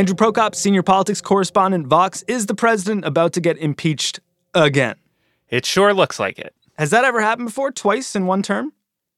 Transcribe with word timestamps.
Andrew 0.00 0.16
Prokop, 0.16 0.54
senior 0.54 0.82
politics 0.82 1.20
correspondent, 1.20 1.86
Vox. 1.86 2.22
Is 2.26 2.46
the 2.46 2.54
president 2.54 3.04
about 3.04 3.34
to 3.34 3.40
get 3.42 3.58
impeached 3.58 4.18
again? 4.54 4.96
It 5.50 5.66
sure 5.66 5.92
looks 5.92 6.18
like 6.18 6.38
it. 6.38 6.54
Has 6.78 6.88
that 6.88 7.04
ever 7.04 7.20
happened 7.20 7.48
before, 7.48 7.70
twice 7.70 8.16
in 8.16 8.24
one 8.24 8.42
term? 8.42 8.72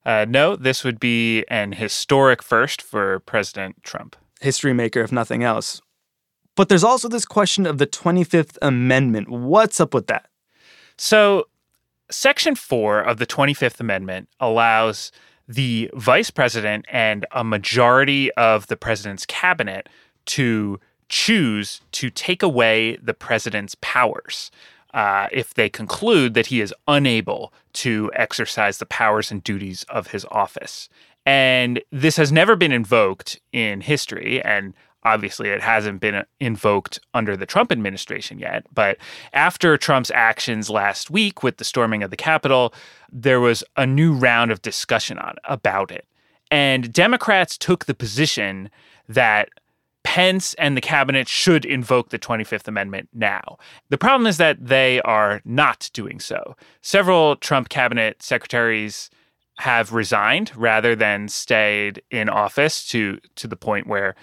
Uh, 0.04 0.26
no, 0.28 0.56
this 0.56 0.82
would 0.82 0.98
be 0.98 1.44
an 1.46 1.70
historic 1.70 2.42
first 2.42 2.82
for 2.82 3.20
President 3.20 3.80
Trump. 3.84 4.16
History 4.40 4.72
maker, 4.72 5.02
if 5.02 5.12
nothing 5.12 5.44
else. 5.44 5.80
But 6.56 6.68
there's 6.68 6.82
also 6.82 7.08
this 7.08 7.26
question 7.26 7.64
of 7.64 7.78
the 7.78 7.86
25th 7.86 8.58
Amendment. 8.60 9.28
What's 9.30 9.80
up 9.80 9.94
with 9.94 10.08
that? 10.08 10.30
So, 10.98 11.44
Section 12.10 12.56
4 12.56 13.02
of 13.02 13.18
the 13.18 13.26
25th 13.26 13.78
Amendment 13.78 14.28
allows 14.40 15.12
the 15.46 15.90
vice 15.94 16.30
president 16.30 16.86
and 16.90 17.24
a 17.30 17.44
majority 17.44 18.32
of 18.32 18.66
the 18.66 18.76
president's 18.76 19.26
cabinet 19.26 19.88
to 20.26 20.80
choose 21.08 21.82
to 21.92 22.10
take 22.10 22.42
away 22.42 22.96
the 22.96 23.14
president's 23.14 23.76
powers 23.80 24.50
uh, 24.94 25.28
if 25.32 25.54
they 25.54 25.68
conclude 25.68 26.34
that 26.34 26.46
he 26.46 26.60
is 26.60 26.74
unable 26.88 27.52
to 27.72 28.10
exercise 28.14 28.78
the 28.78 28.86
powers 28.86 29.30
and 29.30 29.42
duties 29.42 29.84
of 29.88 30.08
his 30.08 30.26
office. 30.30 30.88
And 31.24 31.82
this 31.90 32.16
has 32.16 32.32
never 32.32 32.56
been 32.56 32.72
invoked 32.72 33.40
in 33.52 33.80
history. 33.80 34.42
And 34.42 34.74
obviously, 35.04 35.48
it 35.48 35.62
hasn't 35.62 36.00
been 36.00 36.24
invoked 36.40 36.98
under 37.14 37.36
the 37.36 37.46
Trump 37.46 37.72
administration 37.72 38.38
yet. 38.38 38.66
But 38.72 38.98
after 39.32 39.76
Trump's 39.76 40.10
actions 40.10 40.68
last 40.68 41.10
week 41.10 41.42
with 41.42 41.58
the 41.58 41.64
storming 41.64 42.02
of 42.02 42.10
the 42.10 42.16
Capitol, 42.16 42.74
there 43.10 43.40
was 43.40 43.62
a 43.76 43.86
new 43.86 44.12
round 44.12 44.50
of 44.50 44.62
discussion 44.62 45.18
on 45.18 45.36
about 45.44 45.90
it. 45.90 46.06
And 46.50 46.92
Democrats 46.92 47.56
took 47.56 47.86
the 47.86 47.94
position 47.94 48.68
that 49.08 49.48
Pence 50.12 50.52
and 50.58 50.76
the 50.76 50.82
cabinet 50.82 51.26
should 51.26 51.64
invoke 51.64 52.10
the 52.10 52.18
25th 52.18 52.68
Amendment 52.68 53.08
now. 53.14 53.56
The 53.88 53.96
problem 53.96 54.26
is 54.26 54.36
that 54.36 54.58
they 54.62 55.00
are 55.00 55.40
not 55.46 55.88
doing 55.94 56.20
so. 56.20 56.54
Several 56.82 57.34
Trump 57.36 57.70
cabinet 57.70 58.22
secretaries 58.22 59.08
have 59.56 59.94
resigned 59.94 60.54
rather 60.54 60.94
than 60.94 61.28
stayed 61.28 62.02
in 62.10 62.28
office 62.28 62.86
to 62.88 63.20
to 63.36 63.48
the 63.48 63.56
point 63.56 63.86
where 63.86 64.14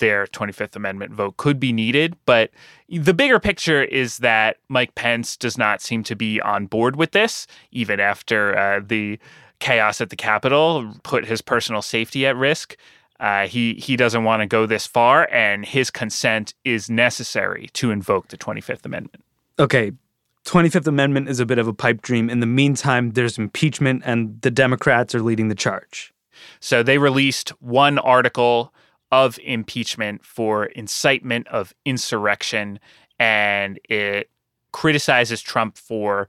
their 0.00 0.26
25th 0.28 0.76
Amendment 0.76 1.12
vote 1.12 1.36
could 1.36 1.60
be 1.60 1.74
needed. 1.74 2.16
But 2.24 2.50
the 2.88 3.12
bigger 3.12 3.38
picture 3.38 3.84
is 3.84 4.16
that 4.18 4.56
Mike 4.70 4.94
Pence 4.94 5.36
does 5.36 5.58
not 5.58 5.82
seem 5.82 6.04
to 6.04 6.16
be 6.16 6.40
on 6.40 6.64
board 6.64 6.96
with 6.96 7.10
this, 7.10 7.46
even 7.70 8.00
after 8.00 8.56
uh, 8.56 8.80
the 8.82 9.18
chaos 9.60 10.00
at 10.00 10.08
the 10.08 10.16
Capitol 10.16 10.94
put 11.02 11.26
his 11.26 11.42
personal 11.42 11.82
safety 11.82 12.24
at 12.24 12.34
risk. 12.34 12.78
Uh, 13.20 13.46
he 13.46 13.74
he 13.74 13.96
doesn't 13.96 14.24
want 14.24 14.42
to 14.42 14.46
go 14.46 14.66
this 14.66 14.86
far, 14.86 15.28
and 15.30 15.64
his 15.64 15.90
consent 15.90 16.54
is 16.64 16.90
necessary 16.90 17.68
to 17.74 17.90
invoke 17.90 18.28
the 18.28 18.36
25th 18.36 18.84
Amendment. 18.84 19.24
Okay, 19.58 19.92
25th 20.44 20.86
Amendment 20.86 21.28
is 21.28 21.40
a 21.40 21.46
bit 21.46 21.58
of 21.58 21.68
a 21.68 21.72
pipe 21.72 22.02
dream. 22.02 22.28
In 22.28 22.40
the 22.40 22.46
meantime, 22.46 23.12
there's 23.12 23.38
impeachment, 23.38 24.02
and 24.04 24.40
the 24.42 24.50
Democrats 24.50 25.14
are 25.14 25.22
leading 25.22 25.48
the 25.48 25.54
charge. 25.54 26.12
So 26.60 26.82
they 26.82 26.98
released 26.98 27.50
one 27.60 27.98
article 27.98 28.74
of 29.12 29.38
impeachment 29.44 30.24
for 30.24 30.66
incitement 30.66 31.46
of 31.48 31.72
insurrection, 31.84 32.80
and 33.18 33.78
it 33.88 34.28
criticizes 34.72 35.40
Trump 35.40 35.78
for 35.78 36.28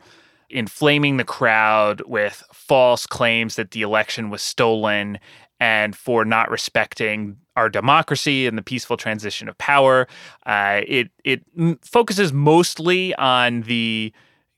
inflaming 0.50 1.18
the 1.18 1.24
crowd 1.24 2.02
with 2.06 2.44
false 2.54 3.08
claims 3.08 3.56
that 3.56 3.72
the 3.72 3.82
election 3.82 4.30
was 4.30 4.42
stolen 4.42 5.18
and 5.60 5.96
for 5.96 6.26
not 6.26 6.50
respecting 6.50 7.38
our 7.56 7.70
democracy 7.70 8.48
and 8.48 8.58
the 8.58 8.62
peaceful 8.62 8.98
transition 8.98 9.48
of 9.48 9.58
power. 9.58 10.08
Uh, 10.46 10.82
it 10.88 11.10
it 11.24 11.44
focuses 11.82 12.34
mostly 12.34 13.16
on 13.16 13.62
the 13.62 14.14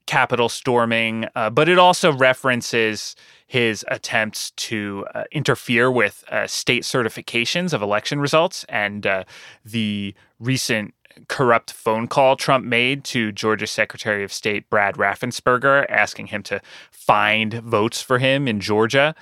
Capitol 0.08 0.48
storming, 0.48 1.28
uh, 1.36 1.50
but 1.50 1.68
it 1.68 1.78
also 1.78 2.14
references 2.14 3.16
his 3.46 3.86
attempts 3.90 4.52
to 4.52 5.06
uh, 5.14 5.26
interfere 5.32 5.92
with 5.92 6.24
uh, 6.30 6.48
state 6.48 6.84
certifications 6.84 7.74
of 7.74 7.82
election 7.82 8.20
results 8.20 8.66
and 8.70 9.06
uh, 9.06 9.26
the 9.66 10.16
recent 10.40 10.94
corrupt 11.28 11.72
phone 11.72 12.08
call 12.08 12.36
Trump 12.36 12.66
made 12.66 13.04
to 13.04 13.32
Georgia 13.32 13.68
Secretary 13.68 14.24
of 14.24 14.32
State 14.32 14.70
Brad 14.70 14.96
Raffensperger, 14.96 15.86
asking 15.90 16.28
him 16.28 16.44
to 16.44 16.62
find 16.92 17.56
votes 17.56 18.02
for 18.02 18.20
him 18.20 18.48
in 18.48 18.60
Georgia. 18.60 19.14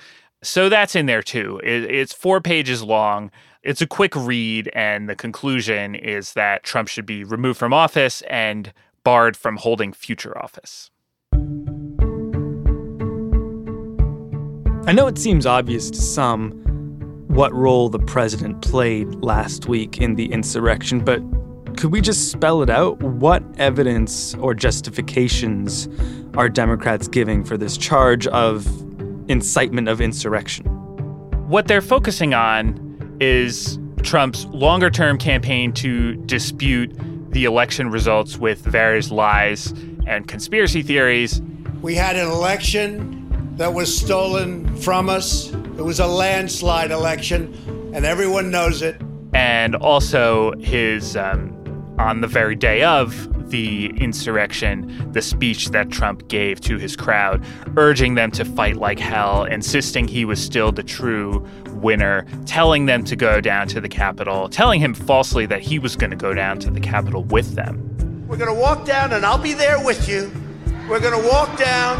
So 0.42 0.68
that's 0.68 0.94
in 0.94 1.06
there 1.06 1.22
too. 1.22 1.60
It, 1.64 1.84
it's 1.84 2.12
four 2.12 2.40
pages 2.40 2.82
long. 2.82 3.30
It's 3.62 3.80
a 3.80 3.86
quick 3.86 4.14
read, 4.14 4.70
and 4.74 5.08
the 5.08 5.16
conclusion 5.16 5.94
is 5.96 6.34
that 6.34 6.62
Trump 6.62 6.88
should 6.88 7.06
be 7.06 7.24
removed 7.24 7.58
from 7.58 7.72
office 7.72 8.22
and 8.22 8.72
barred 9.02 9.36
from 9.36 9.56
holding 9.56 9.92
future 9.92 10.36
office. 10.38 10.90
I 14.88 14.92
know 14.92 15.08
it 15.08 15.18
seems 15.18 15.46
obvious 15.46 15.90
to 15.90 16.00
some 16.00 16.52
what 17.26 17.52
role 17.52 17.88
the 17.88 17.98
president 17.98 18.62
played 18.62 19.12
last 19.16 19.66
week 19.66 19.98
in 19.98 20.14
the 20.14 20.32
insurrection, 20.32 21.00
but 21.00 21.20
could 21.76 21.90
we 21.90 22.00
just 22.00 22.30
spell 22.30 22.62
it 22.62 22.70
out? 22.70 23.02
What 23.02 23.42
evidence 23.58 24.34
or 24.36 24.54
justifications 24.54 25.88
are 26.36 26.48
Democrats 26.48 27.08
giving 27.08 27.44
for 27.44 27.56
this 27.56 27.76
charge 27.76 28.28
of 28.28 28.64
incitement 29.28 29.88
of 29.88 30.00
insurrection? 30.00 30.66
What 31.48 31.68
they're 31.68 31.80
focusing 31.80 32.34
on 32.34 33.16
is 33.20 33.78
Trump's 34.02 34.44
longer 34.46 34.90
term 34.90 35.18
campaign 35.18 35.72
to 35.74 36.16
dispute 36.26 36.92
the 37.30 37.44
election 37.44 37.90
results 37.90 38.38
with 38.38 38.60
various 38.60 39.10
lies 39.10 39.72
and 40.06 40.26
conspiracy 40.26 40.82
theories. 40.82 41.42
We 41.82 41.94
had 41.94 42.16
an 42.16 42.28
election 42.28 43.56
that 43.56 43.72
was 43.72 43.94
stolen 43.94 44.76
from 44.76 45.08
us. 45.08 45.50
It 45.52 45.82
was 45.82 46.00
a 46.00 46.06
landslide 46.06 46.90
election, 46.90 47.54
and 47.94 48.04
everyone 48.04 48.50
knows 48.50 48.82
it. 48.82 49.00
And 49.34 49.74
also 49.74 50.52
his 50.58 51.16
um, 51.16 51.52
on 51.98 52.20
the 52.20 52.26
very 52.26 52.54
day 52.54 52.82
of 52.82 53.28
the 53.50 53.86
insurrection, 53.98 55.12
the 55.12 55.22
speech 55.22 55.70
that 55.70 55.90
Trump 55.90 56.28
gave 56.28 56.60
to 56.62 56.78
his 56.78 56.96
crowd, 56.96 57.44
urging 57.76 58.14
them 58.14 58.30
to 58.32 58.44
fight 58.44 58.76
like 58.76 58.98
hell, 58.98 59.44
insisting 59.44 60.08
he 60.08 60.24
was 60.24 60.42
still 60.42 60.72
the 60.72 60.82
true 60.82 61.46
winner, 61.72 62.26
telling 62.46 62.86
them 62.86 63.04
to 63.04 63.16
go 63.16 63.40
down 63.40 63.68
to 63.68 63.80
the 63.80 63.88
Capitol, 63.88 64.48
telling 64.48 64.80
him 64.80 64.94
falsely 64.94 65.46
that 65.46 65.60
he 65.60 65.78
was 65.78 65.96
going 65.96 66.10
to 66.10 66.16
go 66.16 66.34
down 66.34 66.58
to 66.60 66.70
the 66.70 66.80
Capitol 66.80 67.24
with 67.24 67.54
them. 67.54 68.26
We're 68.28 68.38
going 68.38 68.54
to 68.54 68.60
walk 68.60 68.84
down, 68.84 69.12
and 69.12 69.24
I'll 69.24 69.38
be 69.38 69.52
there 69.52 69.82
with 69.84 70.08
you. 70.08 70.30
We're 70.88 71.00
going 71.00 71.20
to 71.20 71.28
walk 71.28 71.56
down. 71.58 71.96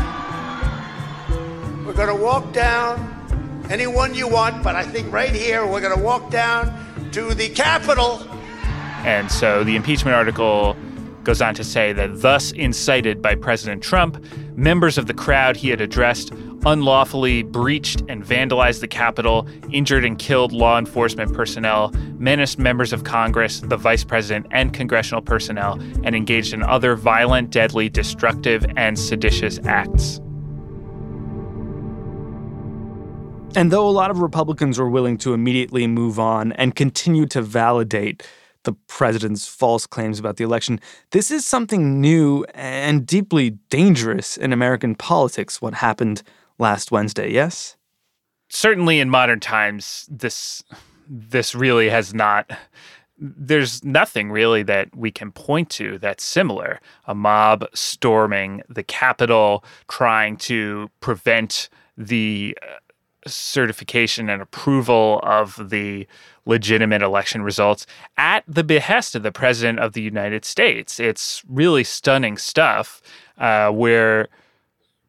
We're 1.85 1.95
going 1.95 2.17
to 2.17 2.23
walk 2.23 2.53
down 2.53 3.67
anyone 3.71 4.15
you 4.15 4.29
want, 4.29 4.63
but 4.63 4.75
I 4.77 4.83
think 4.83 5.13
right 5.13 5.35
here 5.35 5.67
we're 5.67 5.81
going 5.81 5.97
to 5.97 6.03
walk 6.03 6.31
down 6.31 7.11
to 7.13 7.35
the 7.35 7.49
Capitol 7.49 8.27
and 9.07 9.31
so 9.31 9.63
the 9.63 9.77
impeachment 9.77 10.17
article 10.17 10.77
goes 11.27 11.43
on 11.43 11.55
to 11.57 11.65
say 11.65 11.93
that 11.93 12.23
thus 12.23 12.53
incited 12.53 13.21
by 13.21 13.35
President 13.35 13.83
Trump, 13.83 14.25
members 14.57 14.97
of 14.97 15.07
the 15.07 15.13
crowd 15.13 15.57
he 15.57 15.69
had 15.69 15.81
addressed 15.81 16.33
unlawfully 16.65 17.43
breached 17.43 18.03
and 18.09 18.25
vandalized 18.25 18.81
the 18.81 18.89
Capitol, 18.89 19.47
injured 19.73 20.05
and 20.05 20.19
killed 20.19 20.53
law 20.53 20.79
enforcement 20.79 21.35
personnel, 21.35 21.91
menaced 22.19 22.59
members 22.61 22.93
of 22.93 23.03
Congress, 23.03 23.61
the 23.61 23.77
vice 23.77 24.05
president, 24.05 24.47
and 24.53 24.73
congressional 24.73 25.21
personnel, 25.21 25.81
and 26.05 26.15
engaged 26.15 26.55
in 26.55 26.63
other 26.63 26.95
violent, 26.95 27.51
deadly, 27.51 27.89
destructive, 27.89 28.65
and 28.77 28.97
seditious 28.97 29.59
acts. 29.65 30.21
And 33.57 33.73
though 33.73 33.89
a 33.89 33.91
lot 33.91 34.11
of 34.11 34.21
Republicans 34.21 34.79
were 34.79 34.91
willing 34.91 35.19
to 35.19 35.35
immediately 35.35 35.87
move 35.87 36.21
on 36.21 36.53
and 36.53 36.75
continue 36.75 37.27
to 37.27 37.43
validate 37.43 38.23
the 38.67 38.75
president's 38.87 39.49
false 39.49 39.87
claims 39.87 40.19
about 40.19 40.37
the 40.37 40.45
election. 40.45 40.79
This 41.13 41.31
is 41.31 41.47
something 41.47 42.01
new 42.01 42.45
and 42.55 43.07
deeply 43.07 43.51
dangerous 43.71 44.37
in 44.37 44.53
American 44.53 44.95
politics, 44.95 45.63
what 45.63 45.75
happened 45.75 46.23
last 46.59 46.93
Wednesday, 46.93 47.33
yes? 47.33 47.77
Certainly 48.51 49.01
in 49.01 49.09
modern 49.09 49.41
times, 49.41 50.07
this 50.11 50.63
this 51.09 51.55
really 51.55 51.89
has 51.89 52.13
not 52.13 52.51
there's 53.19 53.83
nothing 53.83 54.31
really 54.31 54.63
that 54.63 54.95
we 54.95 55.11
can 55.11 55.33
point 55.33 55.71
to 55.71 55.99
that's 55.99 56.23
similar. 56.23 56.81
A 57.07 57.15
mob 57.15 57.65
storming 57.73 58.63
the 58.69 58.83
Capitol, 58.83 59.65
trying 59.89 60.37
to 60.39 60.91
prevent 61.01 61.71
the 61.97 62.57
certification 63.27 64.29
and 64.29 64.41
approval 64.41 65.21
of 65.23 65.71
the 65.71 66.07
legitimate 66.45 67.03
election 67.03 67.43
results 67.43 67.87
at 68.17 68.45
the 68.47 68.65
behest 68.65 69.15
of 69.15 69.23
the 69.23 69.33
president 69.33 69.79
of 69.81 69.93
the 69.93 70.03
United 70.03 70.45
States. 70.45 71.01
It's 71.01 71.43
really 71.49 71.85
stunning 71.85 72.39
stuff 72.39 73.03
uh, 73.39 73.71
where 73.71 74.29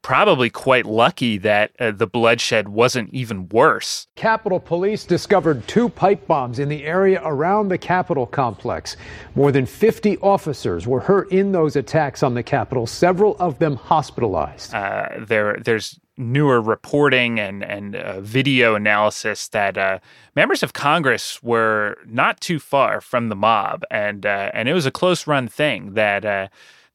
probably 0.08 0.50
quite 0.50 0.86
lucky 0.86 1.38
that 1.38 1.69
uh, 1.80 1.92
the 1.92 2.08
bloodshed 2.08 2.69
wasn't 2.69 3.14
even 3.14 3.50
worse. 3.50 4.08
Capitol 4.16 4.58
Police 4.58 5.04
discovered 5.04 5.68
two 5.68 5.90
pipe 5.90 6.25
bombs 6.28 6.60
in 6.60 6.69
the 6.69 6.86
area 6.86 7.22
around 7.25 7.68
the 7.68 7.78
Capitol 7.78 8.25
complex. 8.25 8.96
More 9.36 9.52
than 9.52 9.66
50 9.66 10.18
officers 10.19 10.88
were 10.88 11.02
hurt 11.02 11.30
in 11.34 11.52
those 11.52 11.75
attacks 11.75 12.24
on 12.24 12.36
the 12.36 12.44
Capitol, 12.44 12.88
several 12.88 13.36
of 13.38 13.60
them 13.60 13.75
hospitalized. 13.75 14.74
Uh, 14.74 15.10
there, 15.19 15.58
there's 15.58 16.00
newer 16.18 16.60
reporting 16.60 17.40
and 17.40 17.64
and 17.64 17.96
uh, 17.96 18.19
video 18.22 18.75
analysis 18.75 19.48
that 19.50 19.78
uh, 19.78 20.00
members 20.36 20.64
of 20.64 20.74
Congress 20.74 21.42
were 21.44 21.98
not 22.06 22.42
too 22.42 22.60
far 22.60 23.00
from 23.02 23.30
the 23.30 23.36
mob, 23.36 23.84
and 23.92 24.25
uh, 24.25 24.52
and 24.54 24.68
it 24.68 24.74
was 24.74 24.86
a 24.86 24.92
close 24.92 25.28
run 25.28 25.48
thing 25.48 25.94
that 25.94 26.25
uh, 26.25 26.48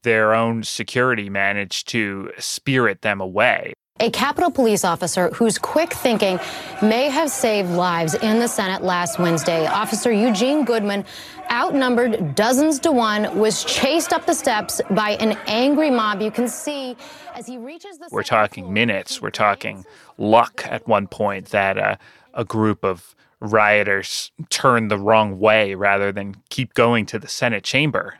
their 0.02 0.34
own 0.34 0.62
security 0.62 1.30
managed 1.30 1.88
to 1.88 2.30
spirit 2.38 3.02
them 3.02 3.20
away. 3.20 3.74
A 4.02 4.10
Capitol 4.10 4.50
Police 4.50 4.84
officer 4.84 5.30
whose 5.30 5.58
quick 5.58 5.92
thinking 5.92 6.40
may 6.82 7.08
have 7.08 7.30
saved 7.30 7.70
lives 7.70 8.14
in 8.14 8.40
the 8.40 8.48
Senate 8.48 8.82
last 8.82 9.20
Wednesday. 9.20 9.64
Officer 9.68 10.10
Eugene 10.10 10.64
Goodman, 10.64 11.04
outnumbered 11.52 12.34
dozens 12.34 12.80
to 12.80 12.90
one, 12.90 13.38
was 13.38 13.62
chased 13.62 14.12
up 14.12 14.26
the 14.26 14.34
steps 14.34 14.80
by 14.90 15.10
an 15.20 15.38
angry 15.46 15.88
mob. 15.88 16.20
You 16.20 16.32
can 16.32 16.48
see 16.48 16.96
as 17.36 17.46
he 17.46 17.58
reaches 17.58 17.98
the. 17.98 18.08
We're 18.10 18.24
talking 18.24 18.72
minutes. 18.72 19.22
We're 19.22 19.30
talking 19.30 19.86
luck 20.18 20.66
at 20.66 20.88
one 20.88 21.06
point 21.06 21.50
that 21.50 21.78
uh, 21.78 21.96
a 22.34 22.44
group 22.44 22.84
of 22.84 23.14
rioters 23.38 24.32
turned 24.50 24.90
the 24.90 24.98
wrong 24.98 25.38
way 25.38 25.76
rather 25.76 26.10
than 26.10 26.34
keep 26.50 26.74
going 26.74 27.06
to 27.06 27.20
the 27.20 27.28
Senate 27.28 27.62
chamber 27.62 28.18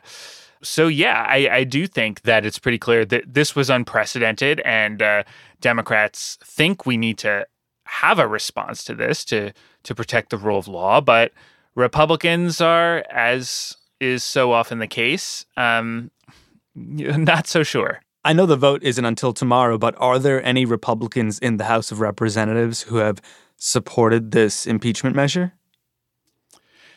so 0.63 0.87
yeah, 0.87 1.25
I, 1.27 1.49
I, 1.51 1.63
do 1.63 1.87
think 1.87 2.21
that 2.21 2.45
it's 2.45 2.59
pretty 2.59 2.77
clear 2.77 3.05
that 3.05 3.33
this 3.33 3.55
was 3.55 3.69
unprecedented, 3.69 4.61
and 4.61 5.01
uh, 5.01 5.23
Democrats 5.61 6.37
think 6.43 6.85
we 6.85 6.97
need 6.97 7.17
to 7.19 7.45
have 7.85 8.19
a 8.19 8.27
response 8.27 8.83
to 8.85 8.95
this 8.95 9.23
to 9.25 9.51
to 9.83 9.95
protect 9.95 10.29
the 10.29 10.37
rule 10.37 10.57
of 10.57 10.67
law, 10.67 11.01
but 11.01 11.33
Republicans 11.75 12.61
are, 12.61 13.03
as 13.11 13.75
is 13.99 14.23
so 14.23 14.51
often 14.51 14.79
the 14.79 14.87
case, 14.87 15.45
um, 15.57 16.11
not 16.75 17.47
so 17.47 17.63
sure. 17.63 18.01
I 18.25 18.31
know 18.31 18.45
the 18.45 18.55
vote 18.55 18.83
isn't 18.83 19.03
until 19.03 19.33
tomorrow, 19.33 19.77
but 19.77 19.95
are 19.97 20.17
there 20.17 20.43
any 20.45 20.65
Republicans 20.65 21.39
in 21.39 21.57
the 21.57 21.65
House 21.65 21.91
of 21.91 21.99
Representatives 21.99 22.83
who 22.83 22.97
have 22.97 23.21
supported 23.57 24.31
this 24.31 24.65
impeachment 24.65 25.15
measure? 25.15 25.53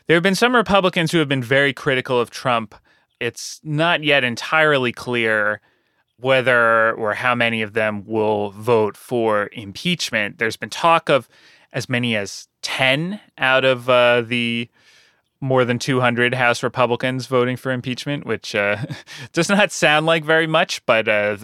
There 0.06 0.14
have 0.14 0.22
been 0.22 0.36
some 0.36 0.54
Republicans 0.54 1.10
who 1.10 1.19
have 1.19 1.28
been 1.28 1.42
very 1.42 1.72
critical 1.72 2.20
of 2.20 2.30
Trump 2.30 2.76
it's 3.20 3.60
not 3.62 4.04
yet 4.04 4.24
entirely 4.24 4.92
clear 4.92 5.60
whether 6.18 6.92
or 6.92 7.14
how 7.14 7.34
many 7.34 7.62
of 7.62 7.74
them 7.74 8.04
will 8.06 8.50
vote 8.50 8.96
for 8.96 9.50
impeachment. 9.52 10.38
There's 10.38 10.56
been 10.56 10.70
talk 10.70 11.08
of 11.08 11.28
as 11.72 11.88
many 11.88 12.16
as 12.16 12.48
10 12.62 13.20
out 13.36 13.64
of 13.64 13.90
uh, 13.90 14.22
the 14.22 14.70
more 15.40 15.64
than 15.66 15.78
200 15.78 16.34
House 16.34 16.62
Republicans 16.62 17.26
voting 17.26 17.56
for 17.56 17.70
impeachment, 17.70 18.24
which 18.24 18.54
uh, 18.54 18.78
does 19.32 19.48
not 19.48 19.70
sound 19.70 20.06
like 20.06 20.24
very 20.24 20.46
much, 20.46 20.84
but 20.86 21.06
uh, 21.08 21.36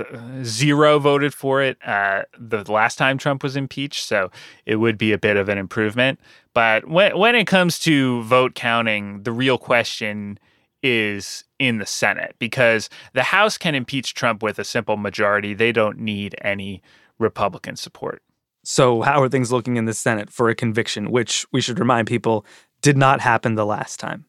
zero 0.43 0.99
voted 0.99 1.35
for 1.35 1.63
it 1.63 1.77
uh, 1.87 2.23
the 2.39 2.71
last 2.73 2.97
time 2.97 3.19
Trump 3.19 3.43
was 3.43 3.57
impeached. 3.57 4.07
So 4.07 4.31
it 4.65 4.77
would 4.77 4.97
be 4.97 5.13
a 5.13 5.19
bit 5.19 5.37
of 5.37 5.51
an 5.51 5.59
improvement. 5.59 6.19
But 6.55 6.89
when, 6.89 7.17
when 7.19 7.35
it 7.35 7.47
comes 7.47 7.79
to 7.81 8.23
vote 8.23 8.55
counting, 8.55 9.23
the 9.25 9.33
real 9.33 9.59
question 9.59 10.39
is 10.83 11.45
in 11.63 11.79
the 11.79 11.87
Senate 11.87 12.35
because 12.41 12.91
the 13.13 13.23
House 13.23 13.57
can 13.57 13.77
impeach 13.77 14.15
Trump 14.15 14.43
with 14.43 14.59
a 14.59 14.65
simple 14.65 14.97
majority. 14.97 15.55
They 15.55 15.71
don't 15.71 15.97
need 15.97 16.35
any 16.43 16.83
Republican 17.21 17.77
support. 17.77 18.21
So, 18.65 19.03
how 19.03 19.23
are 19.23 19.29
things 19.29 19.53
looking 19.53 19.77
in 19.77 19.85
the 19.85 19.95
Senate 19.95 20.29
for 20.29 20.49
a 20.49 20.57
conviction, 20.57 21.13
which 21.13 21.47
we 21.53 21.61
should 21.61 21.79
remind 21.79 22.09
people 22.09 22.45
did 22.81 22.97
not 22.97 23.21
happen 23.21 23.55
the 23.55 23.65
last 23.65 24.01
time? 24.01 24.25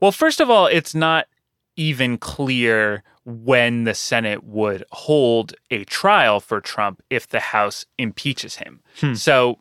Well, 0.00 0.10
first 0.10 0.40
of 0.40 0.50
all, 0.50 0.66
it's 0.66 0.92
not 0.92 1.28
even 1.76 2.18
clear 2.18 3.04
when 3.24 3.84
the 3.84 3.94
Senate 3.94 4.42
would 4.42 4.84
hold 4.90 5.54
a 5.70 5.84
trial 5.84 6.40
for 6.40 6.60
Trump 6.60 7.00
if 7.10 7.28
the 7.28 7.38
House 7.38 7.86
impeaches 7.96 8.56
him. 8.56 8.80
Hmm. 9.00 9.14
So, 9.14 9.60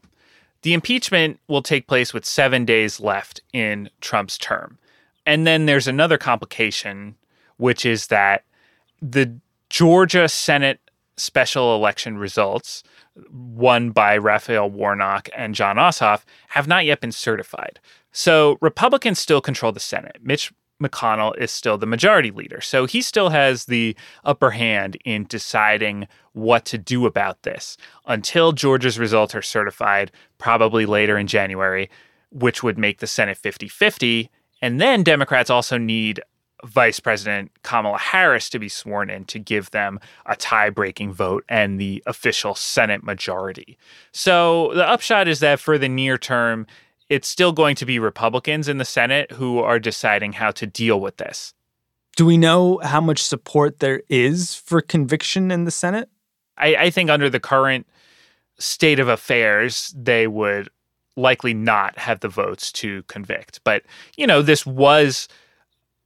the 0.63 0.73
impeachment 0.73 1.39
will 1.47 1.61
take 1.61 1.87
place 1.87 2.15
with 2.15 2.25
seven 2.25 2.65
days 2.65 2.99
left 2.99 3.41
in 3.53 3.91
Trump's 4.01 4.39
term. 4.39 4.79
And 5.25 5.45
then 5.45 5.65
there's 5.65 5.87
another 5.87 6.17
complication, 6.17 7.15
which 7.57 7.85
is 7.85 8.07
that 8.07 8.43
the 9.01 9.39
Georgia 9.69 10.27
Senate 10.27 10.79
special 11.17 11.75
election 11.75 12.17
results, 12.17 12.83
won 13.31 13.91
by 13.91 14.17
Raphael 14.17 14.69
Warnock 14.69 15.29
and 15.35 15.53
Jon 15.53 15.75
Ossoff, 15.75 16.23
have 16.49 16.67
not 16.67 16.85
yet 16.85 17.01
been 17.01 17.11
certified. 17.11 17.79
So 18.11 18.57
Republicans 18.61 19.19
still 19.19 19.41
control 19.41 19.71
the 19.71 19.79
Senate. 19.79 20.17
Mitch 20.21 20.51
McConnell 20.81 21.37
is 21.37 21.51
still 21.51 21.77
the 21.77 21.85
majority 21.85 22.31
leader. 22.31 22.59
So 22.59 22.85
he 22.85 23.01
still 23.01 23.29
has 23.29 23.65
the 23.65 23.95
upper 24.25 24.51
hand 24.51 24.97
in 25.05 25.25
deciding 25.25 26.07
what 26.33 26.65
to 26.65 26.77
do 26.77 27.05
about 27.05 27.43
this 27.43 27.77
until 28.07 28.51
Georgia's 28.51 28.97
results 28.97 29.35
are 29.35 29.41
certified, 29.41 30.11
probably 30.39 30.85
later 30.85 31.17
in 31.17 31.27
January, 31.27 31.89
which 32.31 32.63
would 32.63 32.77
make 32.77 32.99
the 32.99 33.07
Senate 33.07 33.37
50 33.37 33.67
50 33.67 34.29
and 34.61 34.79
then 34.79 35.03
Democrats 35.03 35.49
also 35.49 35.77
need 35.77 36.21
Vice 36.65 36.99
President 36.99 37.51
Kamala 37.63 37.97
Harris 37.97 38.49
to 38.51 38.59
be 38.59 38.69
sworn 38.69 39.09
in 39.09 39.25
to 39.25 39.39
give 39.39 39.71
them 39.71 39.99
a 40.25 40.35
tie 40.35 40.69
breaking 40.69 41.13
vote 41.13 41.43
and 41.49 41.79
the 41.79 42.03
official 42.05 42.53
Senate 42.53 43.03
majority. 43.03 43.77
So 44.11 44.71
the 44.75 44.87
upshot 44.87 45.27
is 45.27 45.39
that 45.39 45.59
for 45.59 45.77
the 45.77 45.89
near 45.89 46.17
term, 46.17 46.67
it's 47.09 47.27
still 47.27 47.51
going 47.51 47.75
to 47.75 47.85
be 47.85 47.99
Republicans 47.99 48.67
in 48.67 48.77
the 48.77 48.85
Senate 48.85 49.31
who 49.31 49.59
are 49.59 49.79
deciding 49.79 50.33
how 50.33 50.51
to 50.51 50.67
deal 50.67 50.99
with 50.99 51.17
this. 51.17 51.53
Do 52.15 52.25
we 52.25 52.37
know 52.37 52.79
how 52.83 53.01
much 53.01 53.23
support 53.23 53.79
there 53.79 54.03
is 54.09 54.53
for 54.53 54.81
conviction 54.81 55.49
in 55.49 55.65
the 55.65 55.71
Senate? 55.71 56.09
I, 56.57 56.75
I 56.75 56.89
think 56.89 57.09
under 57.09 57.29
the 57.29 57.39
current 57.39 57.87
state 58.59 58.99
of 58.99 59.07
affairs, 59.07 59.93
they 59.97 60.27
would 60.27 60.69
likely 61.15 61.53
not 61.53 61.97
have 61.97 62.19
the 62.21 62.29
votes 62.29 62.71
to 62.71 63.03
convict. 63.03 63.59
But, 63.63 63.83
you 64.15 64.25
know, 64.25 64.41
this 64.41 64.65
was 64.65 65.27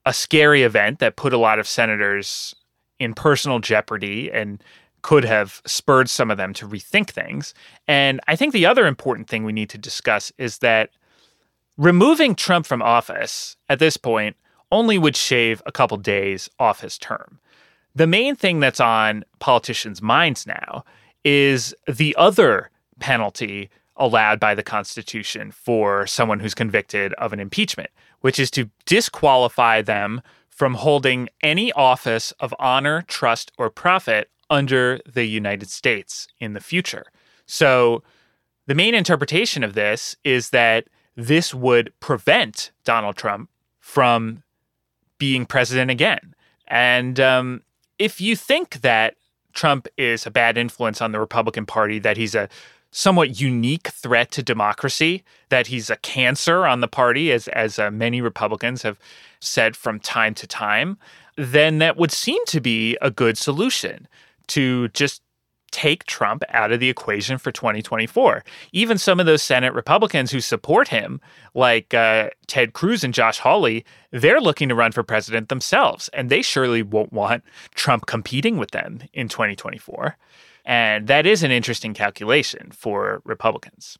a 0.06 0.13
scary 0.13 0.63
event 0.63 1.00
that 1.00 1.16
put 1.16 1.34
a 1.34 1.38
lot 1.38 1.60
of 1.60 1.68
senators 1.68 2.56
in 3.00 3.13
personal 3.13 3.60
jeopardy 3.60 4.31
and 4.31 4.63
could 5.02 5.25
have 5.25 5.62
spurred 5.66 6.10
some 6.10 6.31
of 6.31 6.38
them 6.38 6.54
to 6.54 6.68
rethink 6.68 7.10
things. 7.10 7.54
And 7.88 8.19
I 8.28 8.36
think 8.36 8.54
the 8.54 8.66
other 8.66 8.88
important 8.88 9.28
thing 9.28 9.44
we 9.44 9.54
need 9.54 9.69
to 9.69 9.78
discuss 9.78 10.31
is 10.38 10.60
that 10.60 10.90
removing 11.78 12.33
Trump 12.33 12.66
from 12.66 12.81
office 12.81 13.57
at 13.69 13.80
this 13.80 13.97
point 13.97 14.35
only 14.71 14.97
would 14.97 15.16
shave 15.16 15.62
a 15.66 15.71
couple 15.71 15.97
days 15.97 16.50
off 16.59 16.81
his 16.81 16.97
term. 16.97 17.40
The 17.94 18.07
main 18.07 18.35
thing 18.35 18.59
that's 18.59 18.80
on 18.80 19.24
politicians' 19.40 20.02
minds 20.02 20.47
now 20.47 20.83
is 21.24 21.74
the 21.88 22.16
other 22.18 22.69
penalty 23.00 23.69
allowed 23.97 24.40
by 24.40 24.54
the 24.56 24.64
Constitution 24.64 25.52
for 25.52 26.06
someone 26.06 26.40
who's 26.40 26.54
convicted 26.54 27.14
of 27.14 27.33
an 27.33 27.40
impeachment, 27.40 27.90
which 28.21 28.40
is 28.40 28.52
to 28.52 28.69
disqualify 28.85 29.81
them 29.81 30.21
from 30.49 30.75
holding 30.75 31.30
any 31.42 31.71
office 31.73 32.31
of 32.40 32.54
honor, 32.59 33.04
trust, 33.07 33.52
or 33.57 33.69
profit 33.69 34.30
under 34.49 34.99
the 35.06 35.25
United 35.25 35.69
States 35.69 36.28
in 36.40 36.54
the 36.54 36.59
future. 36.59 37.06
So, 37.45 38.04
the 38.68 38.75
main 38.75 38.95
interpretation 38.95 39.64
of 39.64 39.73
this 39.73 40.16
is 40.23 40.49
that 40.49 40.87
this 41.16 41.54
would 41.54 41.94
prevent 41.99 42.71
Donald 42.83 43.16
Trump 43.16 43.49
from 43.80 44.44
being 45.19 45.45
president 45.45 45.92
again. 45.92 46.33
And 46.68 47.19
um, 47.19 47.61
if 47.99 48.19
you 48.19 48.35
think 48.35 48.81
that 48.81 49.16
Trump 49.54 49.87
is 49.97 50.25
a 50.25 50.31
bad 50.31 50.57
influence 50.57 51.02
on 51.02 51.11
the 51.11 51.19
Republican 51.19 51.66
Party, 51.66 51.99
that 51.99 52.18
he's 52.18 52.35
a 52.35 52.49
somewhat 52.95 53.42
unique 53.42 53.90
threat 53.90 54.31
to 54.31 54.42
democracy, 54.42 55.21
that 55.49 55.68
he's 55.68 55.90
a 55.90 55.97
cancer 55.97 56.66
on 56.66 56.80
the 56.80 56.87
party, 56.87 57.30
as, 57.30 57.49
as 57.49 57.78
uh, 57.78 57.92
many 57.92 58.21
Republicans 58.21 58.83
have 58.83 58.97
said 59.42 59.75
from 59.75 59.99
time 59.99 60.33
to 60.33 60.47
time, 60.47 60.97
then 61.35 61.80
that 61.80 61.97
would 61.97 62.09
seem 62.09 62.42
to 62.45 62.61
be 62.61 62.97
a 63.02 63.11
good 63.11 63.37
solution 63.37 64.07
to 64.47 64.87
just 64.90 65.21
take 65.71 66.06
Trump 66.06 66.42
out 66.52 66.71
of 66.71 66.80
the 66.80 66.87
equation 66.87 67.37
for 67.37 67.52
2024. 67.52 68.45
Even 68.71 68.97
some 68.97 69.19
of 69.19 69.25
those 69.25 69.44
Senate 69.44 69.73
Republicans 69.73 70.31
who 70.31 70.40
support 70.40 70.87
him, 70.87 71.19
like 71.54 71.94
uh, 71.94 72.30
Ted 72.47 72.71
Cruz 72.71 73.04
and 73.04 73.14
Josh 73.14 73.40
Hawley, 73.40 73.83
they're 74.11 74.40
looking 74.40 74.69
to 74.69 74.75
run 74.75 74.94
for 74.94 75.04
president 75.04 75.49
themselves, 75.49 76.07
and 76.14 76.30
they 76.30 76.42
surely 76.42 76.81
won't 76.81 77.11
want 77.11 77.44
Trump 77.73 78.06
competing 78.06 78.56
with 78.56 78.71
them 78.71 79.02
in 79.14 79.28
2024. 79.28 80.16
And 80.66 81.07
that 81.07 81.26
is 81.26 81.44
an 81.44 81.52
interesting 81.52 81.94
calculation 81.94 82.72
for 82.72 83.22
Republicans. 83.24 83.98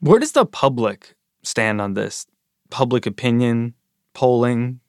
Where 0.00 0.18
does 0.18 0.32
the 0.32 0.46
public 0.46 1.14
stand 1.42 1.80
on 1.80 1.94
this? 1.94 2.26
Public 2.70 3.06
opinion, 3.06 3.74
polling, 4.14 4.80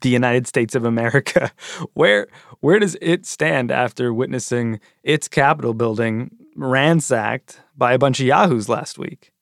the 0.00 0.08
United 0.10 0.46
States 0.46 0.74
of 0.74 0.84
America. 0.84 1.50
Where 1.94 2.28
where 2.60 2.78
does 2.78 2.96
it 3.00 3.26
stand 3.26 3.70
after 3.70 4.12
witnessing 4.12 4.80
its 5.02 5.28
Capitol 5.28 5.74
building 5.74 6.30
ransacked 6.54 7.60
by 7.76 7.92
a 7.92 7.98
bunch 7.98 8.20
of 8.20 8.26
yahoos 8.26 8.68
last 8.68 8.98
week? 8.98 9.32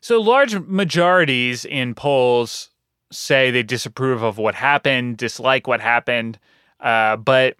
So 0.00 0.20
large 0.20 0.58
majorities 0.58 1.64
in 1.64 1.94
polls 1.94 2.70
say 3.12 3.50
they 3.50 3.62
disapprove 3.62 4.22
of 4.22 4.38
what 4.38 4.54
happened, 4.54 5.18
dislike 5.18 5.66
what 5.66 5.80
happened, 5.80 6.38
uh, 6.80 7.16
but 7.16 7.56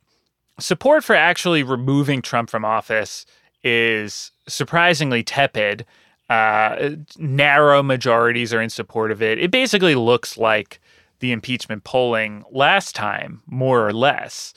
support 0.60 1.04
for 1.04 1.14
actually 1.14 1.62
removing 1.62 2.22
Trump 2.22 2.50
from 2.50 2.64
office 2.64 3.26
is 3.62 4.32
surprisingly 4.48 5.22
tepid. 5.22 5.84
Uh, 6.28 6.90
narrow 7.18 7.82
majorities 7.82 8.54
are 8.54 8.60
in 8.62 8.70
support 8.70 9.10
of 9.10 9.20
it. 9.20 9.38
It 9.38 9.50
basically 9.50 9.94
looks 9.94 10.38
like 10.38 10.80
the 11.18 11.32
impeachment 11.32 11.84
polling 11.84 12.44
last 12.50 12.94
time, 12.94 13.42
more 13.46 13.86
or 13.86 13.92
less. 13.92 14.54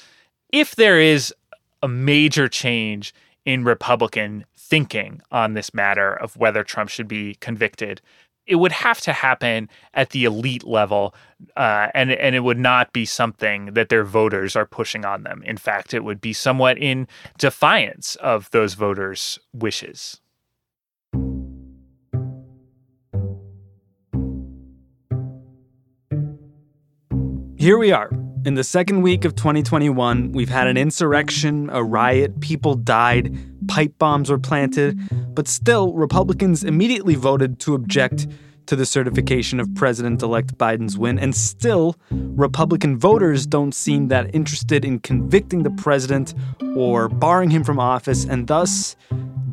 If 0.51 0.75
there 0.75 0.99
is 0.99 1.33
a 1.81 1.87
major 1.87 2.47
change 2.47 3.13
in 3.45 3.63
Republican 3.63 4.45
thinking 4.55 5.21
on 5.31 5.53
this 5.53 5.73
matter 5.73 6.13
of 6.13 6.37
whether 6.37 6.63
Trump 6.63 6.89
should 6.89 7.07
be 7.07 7.35
convicted, 7.35 8.01
it 8.45 8.55
would 8.55 8.71
have 8.71 8.99
to 9.01 9.13
happen 9.13 9.69
at 9.93 10.09
the 10.09 10.25
elite 10.25 10.63
level, 10.65 11.15
uh, 11.55 11.87
and 11.93 12.11
and 12.11 12.35
it 12.35 12.41
would 12.41 12.59
not 12.59 12.93
be 12.93 13.05
something 13.05 13.67
that 13.73 13.89
their 13.89 14.03
voters 14.03 14.55
are 14.55 14.65
pushing 14.65 15.05
on 15.05 15.23
them. 15.23 15.41
In 15.45 15.57
fact, 15.57 15.93
it 15.93 16.03
would 16.03 16.21
be 16.21 16.33
somewhat 16.33 16.77
in 16.77 17.07
defiance 17.37 18.15
of 18.15 18.49
those 18.51 18.73
voters' 18.73 19.39
wishes. 19.53 20.19
Here 27.57 27.77
we 27.77 27.93
are. 27.93 28.09
In 28.45 28.55
the 28.55 28.63
second 28.65 29.03
week 29.03 29.23
of 29.23 29.35
2021, 29.35 30.33
we've 30.33 30.49
had 30.49 30.67
an 30.67 30.75
insurrection, 30.75 31.69
a 31.71 31.81
riot, 31.81 32.41
people 32.41 32.75
died, 32.75 33.33
pipe 33.73 33.97
bombs 33.97 34.29
were 34.29 34.37
planted, 34.37 34.99
but 35.33 35.47
still, 35.47 35.93
Republicans 35.93 36.63
immediately 36.63 37.15
voted 37.15 37.59
to 37.59 37.73
object 37.73 38.27
to 38.67 38.75
the 38.75 38.85
certification 38.85 39.59
of 39.59 39.73
President 39.73 40.21
elect 40.21 40.55
Biden's 40.59 40.95
win, 40.95 41.17
and 41.17 41.35
still, 41.35 41.95
Republican 42.11 42.99
voters 42.99 43.47
don't 43.47 43.73
seem 43.73 44.09
that 44.09 44.29
interested 44.35 44.85
in 44.85 44.99
convicting 44.99 45.63
the 45.63 45.71
president 45.71 46.35
or 46.75 47.09
barring 47.09 47.49
him 47.49 47.63
from 47.63 47.79
office, 47.79 48.25
and 48.25 48.45
thus, 48.45 48.95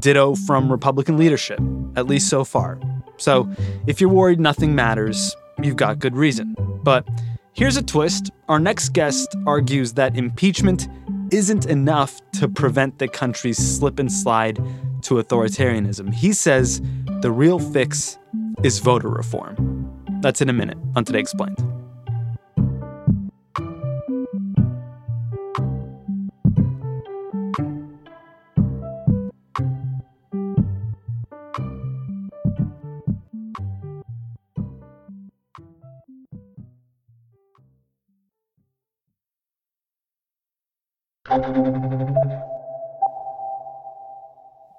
ditto 0.00 0.34
from 0.34 0.70
Republican 0.70 1.16
leadership, 1.16 1.58
at 1.96 2.06
least 2.06 2.28
so 2.28 2.44
far. 2.44 2.78
So, 3.16 3.48
if 3.86 4.02
you're 4.02 4.10
worried 4.10 4.38
nothing 4.38 4.74
matters, 4.74 5.34
you've 5.62 5.76
got 5.76 5.98
good 5.98 6.14
reason. 6.14 6.54
But 6.82 7.08
Here's 7.52 7.76
a 7.76 7.82
twist. 7.82 8.30
Our 8.48 8.60
next 8.60 8.90
guest 8.90 9.36
argues 9.44 9.92
that 9.94 10.16
impeachment 10.16 10.88
isn't 11.32 11.66
enough 11.66 12.20
to 12.32 12.48
prevent 12.48 12.98
the 12.98 13.08
country's 13.08 13.58
slip 13.58 13.98
and 13.98 14.12
slide 14.12 14.56
to 15.02 15.14
authoritarianism. 15.14 16.12
He 16.12 16.32
says 16.32 16.82
the 17.20 17.30
real 17.30 17.58
fix 17.58 18.18
is 18.62 18.78
voter 18.78 19.08
reform. 19.08 19.88
That's 20.20 20.40
in 20.40 20.48
a 20.48 20.52
minute 20.52 20.78
on 20.96 21.04
Today 21.04 21.20
Explained. 21.20 21.79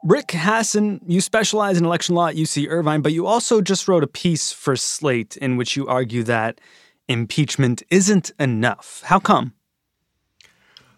Rick 0.03 0.27
Hasen, 0.29 0.99
you 1.05 1.21
specialize 1.21 1.77
in 1.77 1.85
election 1.85 2.15
law 2.15 2.27
at 2.27 2.35
UC 2.35 2.67
Irvine, 2.69 3.01
but 3.01 3.13
you 3.13 3.27
also 3.27 3.61
just 3.61 3.87
wrote 3.87 4.03
a 4.03 4.07
piece 4.07 4.51
for 4.51 4.75
Slate 4.75 5.37
in 5.37 5.57
which 5.57 5.75
you 5.75 5.87
argue 5.87 6.23
that 6.23 6.59
impeachment 7.07 7.83
isn't 7.89 8.31
enough. 8.39 9.03
How 9.05 9.19
come? 9.19 9.53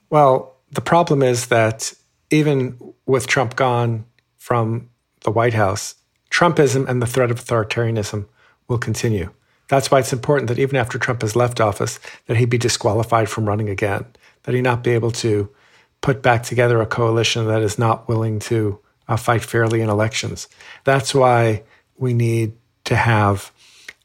Well, 0.10 0.56
the 0.72 0.82
problem 0.82 1.22
is 1.22 1.48
that 1.48 1.94
even 2.32 2.78
with 3.06 3.28
Trump 3.28 3.56
gone 3.56 4.06
from 4.38 4.90
the 5.22 5.32
White 5.32 5.54
House, 5.54 5.96
Trumpism 6.32 6.88
and 6.88 7.02
the 7.02 7.08
threat 7.08 7.30
of 7.30 7.44
authoritarianism 7.44 8.26
will 8.68 8.78
continue. 8.78 9.32
That's 9.68 9.92
why 9.92 10.00
it's 10.00 10.14
important 10.14 10.48
that 10.48 10.60
even 10.60 10.76
after 10.76 10.98
Trump 10.98 11.22
has 11.22 11.36
left 11.36 11.62
office, 11.62 12.00
that 12.28 12.38
he 12.38 12.46
be 12.46 12.58
disqualified 12.58 13.30
from 13.30 13.46
running 13.46 13.70
again, 13.70 14.06
that 14.44 14.56
he 14.56 14.62
not 14.62 14.84
be 14.84 14.92
able 14.92 15.12
to 15.12 15.50
put 16.02 16.22
back 16.22 16.44
together 16.44 16.82
a 16.82 16.86
coalition 16.86 17.48
that 17.48 17.62
is 17.62 17.80
not 17.80 18.08
willing 18.08 18.40
to 18.40 18.80
uh, 19.08 19.18
fight 19.18 19.44
fairly 19.44 19.82
in 19.82 19.90
elections. 19.90 20.48
That's 20.84 21.16
why 21.16 21.64
we 21.98 22.14
need 22.14 22.54
to 22.86 22.96
have 22.96 23.52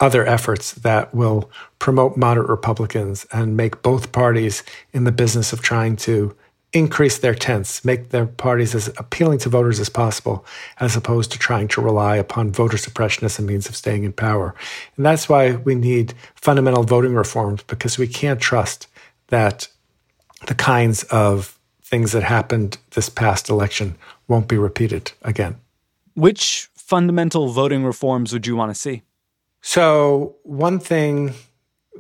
other 0.01 0.25
efforts 0.25 0.73
that 0.73 1.13
will 1.13 1.51
promote 1.79 2.17
moderate 2.17 2.49
Republicans 2.49 3.27
and 3.33 3.57
make 3.57 3.83
both 3.83 4.13
parties 4.13 4.63
in 4.93 5.05
the 5.05 5.13
business 5.13 5.53
of 5.53 5.61
trying 5.61 5.97
to 5.97 6.37
increase 6.73 7.19
their 7.19 7.35
tents, 7.35 7.85
make 7.85 8.11
their 8.11 8.27
parties 8.27 8.75
as 8.75 8.89
appealing 8.99 9.39
to 9.39 9.49
voters 9.49 9.81
as 9.81 9.89
possible, 9.89 10.45
as 10.79 10.95
opposed 10.95 11.33
to 11.33 11.39
trying 11.39 11.67
to 11.67 11.81
rely 11.81 12.17
upon 12.17 12.53
voter 12.53 12.77
suppression 12.77 13.25
as 13.25 13.39
a 13.39 13.43
means 13.43 13.69
of 13.69 13.75
staying 13.75 14.05
in 14.05 14.13
power. 14.13 14.55
And 14.97 15.05
that's 15.05 15.29
why 15.29 15.53
we 15.57 15.75
need 15.75 16.15
fundamental 16.35 16.85
voting 16.85 17.15
reforms, 17.15 17.63
because 17.63 17.99
we 17.99 18.07
can't 18.07 18.41
trust 18.41 18.87
that 19.29 19.69
the 20.47 20.55
kinds 20.55 21.03
of 21.05 21.59
things 21.83 22.13
that 22.13 22.23
happened 22.23 22.79
this 22.93 23.09
past 23.09 23.49
election 23.49 23.97
won't 24.29 24.49
be 24.49 24.59
repeated 24.59 25.13
again. 25.23 25.57
Which 26.15 26.69
fundamental 26.75 27.49
voting 27.49 27.85
reforms 27.85 28.33
would 28.33 28.47
you 28.47 28.57
want 28.57 28.71
to 28.71 28.75
see? 28.75 29.03
So, 29.61 30.37
one 30.45 30.79
thing 30.79 31.35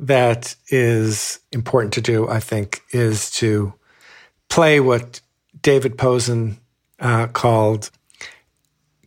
that 0.00 0.54
is 0.68 1.40
important 1.52 1.94
to 1.94 2.00
do, 2.00 2.28
I 2.28 2.40
think, 2.40 2.82
is 2.90 3.30
to 3.32 3.74
play 4.48 4.80
what 4.80 5.20
David 5.60 5.98
Pozen 5.98 6.58
uh, 7.00 7.26
called 7.28 7.90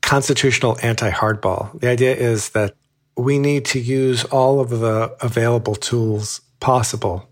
constitutional 0.01 0.77
anti 0.81 1.09
hardball. 1.09 1.79
The 1.79 1.87
idea 1.87 2.15
is 2.15 2.49
that 2.49 2.75
we 3.17 3.39
need 3.39 3.65
to 3.65 3.79
use 3.79 4.23
all 4.25 4.59
of 4.59 4.69
the 4.69 5.15
available 5.21 5.75
tools 5.75 6.41
possible 6.59 7.30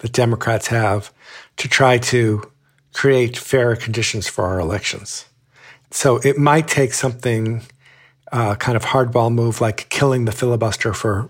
that 0.00 0.12
Democrats 0.12 0.66
have 0.68 1.12
to 1.56 1.68
try 1.68 1.98
to 1.98 2.50
create 2.92 3.36
fairer 3.36 3.76
conditions 3.76 4.26
for 4.26 4.44
our 4.44 4.58
elections. 4.58 5.26
So 5.90 6.18
it 6.18 6.38
might 6.38 6.68
take 6.68 6.92
something 6.92 7.62
uh, 8.32 8.54
kind 8.56 8.76
of 8.76 8.84
hardball 8.84 9.32
move 9.32 9.60
like 9.60 9.88
killing 9.88 10.24
the 10.24 10.32
filibuster 10.32 10.92
for 10.92 11.28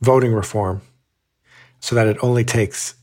voting 0.00 0.32
reform 0.32 0.82
so 1.80 1.94
that 1.94 2.06
it 2.06 2.16
only 2.22 2.44
takes 2.44 2.94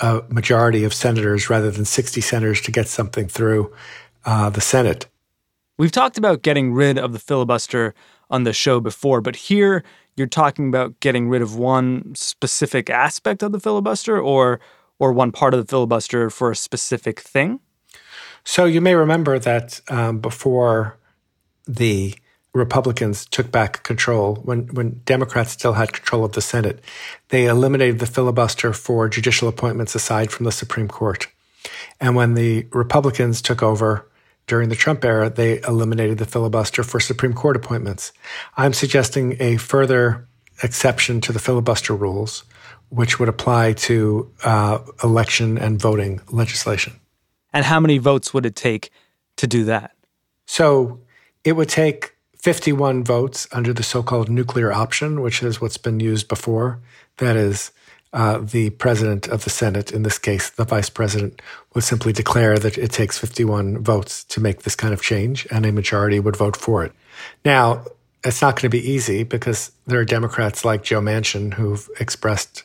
a 0.00 0.22
majority 0.28 0.84
of 0.84 0.92
senators 0.92 1.48
rather 1.48 1.70
than 1.70 1.84
60 1.84 2.20
senators 2.20 2.60
to 2.62 2.70
get 2.70 2.86
something 2.86 3.28
through 3.28 3.72
uh, 4.24 4.50
the 4.50 4.60
Senate. 4.60 5.06
We've 5.78 5.92
talked 5.92 6.18
about 6.18 6.42
getting 6.42 6.72
rid 6.72 6.98
of 6.98 7.12
the 7.12 7.18
filibuster 7.18 7.94
on 8.30 8.44
the 8.44 8.52
show 8.52 8.80
before, 8.80 9.20
but 9.20 9.36
here 9.36 9.84
you're 10.16 10.26
talking 10.26 10.68
about 10.68 10.98
getting 11.00 11.28
rid 11.28 11.42
of 11.42 11.56
one 11.56 12.14
specific 12.14 12.90
aspect 12.90 13.42
of 13.42 13.52
the 13.52 13.60
filibuster 13.60 14.18
or 14.18 14.60
or 14.98 15.12
one 15.12 15.30
part 15.30 15.52
of 15.52 15.60
the 15.60 15.66
filibuster 15.66 16.30
for 16.30 16.50
a 16.50 16.56
specific 16.56 17.20
thing? 17.20 17.60
So 18.44 18.64
you 18.64 18.80
may 18.80 18.94
remember 18.94 19.38
that 19.38 19.80
um, 19.88 20.20
before 20.20 20.96
the 21.66 22.14
Republicans 22.54 23.26
took 23.26 23.50
back 23.50 23.82
control, 23.82 24.36
when, 24.36 24.68
when 24.68 25.02
Democrats 25.04 25.52
still 25.52 25.74
had 25.74 25.92
control 25.92 26.24
of 26.24 26.32
the 26.32 26.40
Senate, 26.40 26.82
they 27.28 27.44
eliminated 27.44 27.98
the 27.98 28.06
filibuster 28.06 28.72
for 28.72 29.08
judicial 29.08 29.48
appointments 29.48 29.94
aside 29.94 30.30
from 30.30 30.44
the 30.44 30.52
Supreme 30.52 30.88
Court. 30.88 31.26
And 32.00 32.16
when 32.16 32.34
the 32.34 32.66
Republicans 32.70 33.42
took 33.42 33.62
over 33.62 34.08
during 34.46 34.68
the 34.68 34.76
Trump 34.76 35.04
era, 35.04 35.28
they 35.28 35.60
eliminated 35.62 36.18
the 36.18 36.26
filibuster 36.26 36.82
for 36.82 37.00
Supreme 37.00 37.32
Court 37.32 37.56
appointments. 37.56 38.12
I'm 38.56 38.72
suggesting 38.72 39.36
a 39.40 39.56
further 39.56 40.26
exception 40.62 41.20
to 41.22 41.32
the 41.32 41.38
filibuster 41.38 41.94
rules 41.94 42.44
which 42.88 43.18
would 43.18 43.28
apply 43.28 43.72
to 43.72 44.30
uh, 44.44 44.78
election 45.02 45.58
and 45.58 45.80
voting 45.80 46.20
legislation. 46.30 46.94
And 47.52 47.64
how 47.64 47.80
many 47.80 47.98
votes 47.98 48.32
would 48.32 48.46
it 48.46 48.54
take 48.54 48.90
to 49.36 49.46
do 49.46 49.64
that? 49.64 49.92
So 50.46 51.00
it 51.44 51.52
would 51.52 51.68
take 51.68 52.16
51 52.36 53.02
votes 53.04 53.48
under 53.50 53.72
the 53.72 53.82
so 53.82 54.02
called 54.02 54.28
nuclear 54.28 54.72
option, 54.72 55.20
which 55.20 55.42
is 55.42 55.60
what's 55.60 55.78
been 55.78 56.00
used 56.00 56.28
before. 56.28 56.80
That 57.18 57.36
is, 57.36 57.72
uh, 58.12 58.38
the 58.38 58.70
president 58.70 59.28
of 59.28 59.44
the 59.44 59.50
Senate, 59.50 59.92
in 59.92 60.02
this 60.02 60.18
case, 60.18 60.50
the 60.50 60.64
vice 60.64 60.88
president, 60.88 61.42
would 61.74 61.84
simply 61.84 62.12
declare 62.12 62.58
that 62.58 62.78
it 62.78 62.90
takes 62.90 63.18
51 63.18 63.82
votes 63.82 64.24
to 64.24 64.40
make 64.40 64.62
this 64.62 64.76
kind 64.76 64.94
of 64.94 65.02
change, 65.02 65.46
and 65.50 65.66
a 65.66 65.72
majority 65.72 66.20
would 66.20 66.36
vote 66.36 66.56
for 66.56 66.84
it. 66.84 66.92
Now, 67.44 67.84
it's 68.24 68.42
not 68.42 68.54
going 68.56 68.62
to 68.62 68.68
be 68.68 68.90
easy 68.90 69.22
because 69.22 69.72
there 69.86 70.00
are 70.00 70.04
Democrats 70.04 70.64
like 70.64 70.82
Joe 70.82 71.00
Manchin 71.00 71.54
who've 71.54 71.88
expressed 72.00 72.64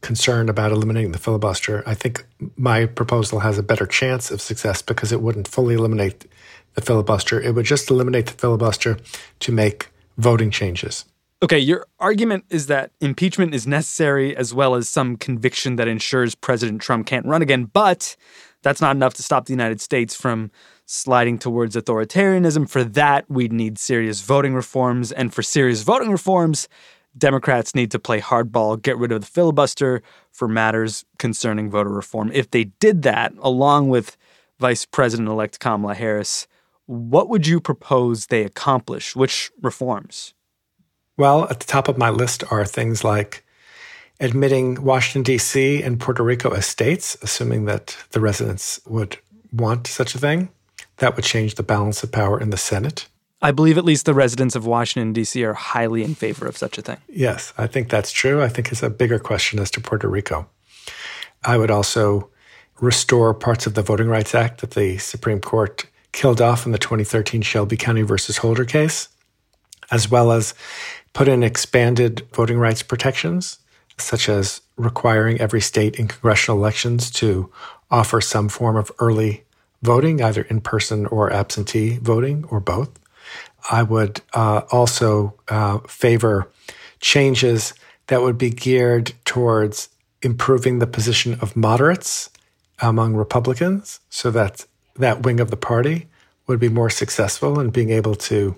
concern 0.00 0.50
about 0.50 0.70
eliminating 0.70 1.12
the 1.12 1.18
filibuster. 1.18 1.82
I 1.86 1.94
think 1.94 2.26
my 2.56 2.84
proposal 2.84 3.40
has 3.40 3.56
a 3.56 3.62
better 3.62 3.86
chance 3.86 4.30
of 4.30 4.42
success 4.42 4.82
because 4.82 5.12
it 5.12 5.22
wouldn't 5.22 5.48
fully 5.48 5.74
eliminate 5.74 6.26
the 6.74 6.82
filibuster. 6.82 7.40
It 7.40 7.54
would 7.54 7.64
just 7.64 7.90
eliminate 7.90 8.26
the 8.26 8.32
filibuster 8.32 8.98
to 9.40 9.52
make 9.52 9.88
voting 10.18 10.50
changes. 10.50 11.06
Okay, 11.44 11.58
your 11.58 11.86
argument 12.00 12.46
is 12.48 12.68
that 12.68 12.90
impeachment 13.02 13.54
is 13.54 13.66
necessary 13.66 14.34
as 14.34 14.54
well 14.54 14.74
as 14.74 14.88
some 14.88 15.18
conviction 15.18 15.76
that 15.76 15.86
ensures 15.86 16.34
President 16.34 16.80
Trump 16.80 17.06
can't 17.06 17.26
run 17.26 17.42
again, 17.42 17.66
but 17.66 18.16
that's 18.62 18.80
not 18.80 18.96
enough 18.96 19.12
to 19.12 19.22
stop 19.22 19.44
the 19.44 19.52
United 19.52 19.78
States 19.78 20.14
from 20.14 20.50
sliding 20.86 21.38
towards 21.38 21.76
authoritarianism. 21.76 22.66
For 22.66 22.82
that, 22.82 23.28
we'd 23.28 23.52
need 23.52 23.78
serious 23.78 24.22
voting 24.22 24.54
reforms. 24.54 25.12
And 25.12 25.34
for 25.34 25.42
serious 25.42 25.82
voting 25.82 26.10
reforms, 26.10 26.66
Democrats 27.18 27.74
need 27.74 27.90
to 27.90 27.98
play 27.98 28.22
hardball, 28.22 28.80
get 28.80 28.96
rid 28.96 29.12
of 29.12 29.20
the 29.20 29.26
filibuster 29.26 30.00
for 30.32 30.48
matters 30.48 31.04
concerning 31.18 31.68
voter 31.68 31.90
reform. 31.90 32.30
If 32.32 32.52
they 32.52 32.64
did 32.64 33.02
that, 33.02 33.34
along 33.42 33.90
with 33.90 34.16
Vice 34.60 34.86
President 34.86 35.28
elect 35.28 35.60
Kamala 35.60 35.94
Harris, 35.94 36.46
what 36.86 37.28
would 37.28 37.46
you 37.46 37.60
propose 37.60 38.28
they 38.28 38.44
accomplish? 38.44 39.14
Which 39.14 39.50
reforms? 39.60 40.32
Well, 41.16 41.44
at 41.48 41.60
the 41.60 41.66
top 41.66 41.88
of 41.88 41.98
my 41.98 42.10
list 42.10 42.42
are 42.50 42.64
things 42.64 43.04
like 43.04 43.44
admitting 44.20 44.82
Washington, 44.82 45.22
D.C. 45.22 45.82
and 45.82 46.00
Puerto 46.00 46.22
Rico 46.22 46.50
as 46.50 46.66
states, 46.66 47.16
assuming 47.22 47.66
that 47.66 47.96
the 48.10 48.20
residents 48.20 48.80
would 48.86 49.18
want 49.52 49.86
such 49.86 50.14
a 50.14 50.18
thing. 50.18 50.48
That 50.98 51.16
would 51.16 51.24
change 51.24 51.54
the 51.54 51.62
balance 51.62 52.02
of 52.02 52.12
power 52.12 52.40
in 52.40 52.50
the 52.50 52.56
Senate. 52.56 53.06
I 53.42 53.50
believe 53.50 53.76
at 53.76 53.84
least 53.84 54.06
the 54.06 54.14
residents 54.14 54.56
of 54.56 54.66
Washington, 54.66 55.12
D.C. 55.12 55.44
are 55.44 55.54
highly 55.54 56.02
in 56.02 56.14
favor 56.14 56.46
of 56.46 56.56
such 56.56 56.78
a 56.78 56.82
thing. 56.82 56.96
Yes, 57.08 57.52
I 57.58 57.66
think 57.66 57.90
that's 57.90 58.10
true. 58.10 58.42
I 58.42 58.48
think 58.48 58.72
it's 58.72 58.82
a 58.82 58.90
bigger 58.90 59.18
question 59.18 59.58
as 59.58 59.70
to 59.72 59.80
Puerto 59.80 60.08
Rico. 60.08 60.48
I 61.44 61.58
would 61.58 61.70
also 61.70 62.30
restore 62.80 63.34
parts 63.34 63.66
of 63.66 63.74
the 63.74 63.82
Voting 63.82 64.08
Rights 64.08 64.34
Act 64.34 64.60
that 64.62 64.70
the 64.70 64.98
Supreme 64.98 65.40
Court 65.40 65.86
killed 66.12 66.40
off 66.40 66.64
in 66.64 66.72
the 66.72 66.78
2013 66.78 67.42
Shelby 67.42 67.76
County 67.76 68.02
versus 68.02 68.38
Holder 68.38 68.64
case, 68.64 69.08
as 69.90 70.10
well 70.10 70.32
as 70.32 70.54
put 71.14 71.28
in 71.28 71.42
expanded 71.42 72.26
voting 72.34 72.58
rights 72.58 72.82
protections, 72.82 73.58
such 73.96 74.28
as 74.28 74.60
requiring 74.76 75.40
every 75.40 75.60
state 75.60 75.96
in 75.96 76.08
congressional 76.08 76.58
elections 76.58 77.10
to 77.10 77.50
offer 77.90 78.20
some 78.20 78.48
form 78.48 78.76
of 78.76 78.92
early 78.98 79.44
voting, 79.82 80.20
either 80.22 80.42
in 80.42 80.60
person 80.60 81.06
or 81.06 81.32
absentee 81.32 81.98
voting, 81.98 82.44
or 82.50 82.60
both. 82.60 82.90
I 83.70 83.82
would 83.82 84.20
uh, 84.34 84.62
also 84.70 85.34
uh, 85.48 85.78
favor 85.88 86.50
changes 87.00 87.72
that 88.08 88.20
would 88.20 88.36
be 88.36 88.50
geared 88.50 89.12
towards 89.24 89.88
improving 90.22 90.78
the 90.78 90.86
position 90.86 91.38
of 91.40 91.56
moderates 91.56 92.30
among 92.80 93.14
Republicans 93.14 94.00
so 94.10 94.30
that 94.32 94.66
that 94.96 95.22
wing 95.22 95.40
of 95.40 95.50
the 95.50 95.56
party 95.56 96.08
would 96.46 96.58
be 96.58 96.68
more 96.68 96.90
successful 96.90 97.60
in 97.60 97.70
being 97.70 97.90
able 97.90 98.14
to 98.14 98.56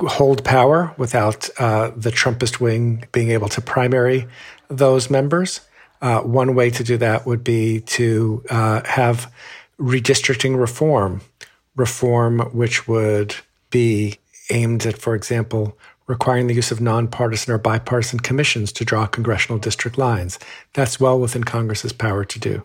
hold 0.00 0.44
power 0.44 0.94
without 0.96 1.48
uh, 1.58 1.90
the 1.96 2.10
Trumpist 2.10 2.60
wing 2.60 3.04
being 3.12 3.30
able 3.30 3.48
to 3.48 3.60
primary 3.60 4.26
those 4.68 5.10
members. 5.10 5.60
Uh, 6.00 6.20
one 6.20 6.54
way 6.54 6.70
to 6.70 6.84
do 6.84 6.96
that 6.96 7.26
would 7.26 7.42
be 7.42 7.80
to 7.80 8.44
uh, 8.50 8.82
have 8.84 9.32
redistricting 9.80 10.58
reform, 10.58 11.20
reform 11.74 12.40
which 12.52 12.86
would 12.86 13.34
be 13.70 14.18
aimed 14.50 14.86
at, 14.86 14.96
for 14.96 15.14
example, 15.14 15.76
requiring 16.06 16.46
the 16.46 16.54
use 16.54 16.70
of 16.70 16.80
nonpartisan 16.80 17.52
or 17.52 17.58
bipartisan 17.58 18.20
commissions 18.20 18.72
to 18.72 18.84
draw 18.84 19.06
congressional 19.06 19.58
district 19.58 19.98
lines. 19.98 20.38
That's 20.72 20.98
well 20.98 21.18
within 21.18 21.44
Congress's 21.44 21.92
power 21.92 22.24
to 22.24 22.38
do. 22.38 22.62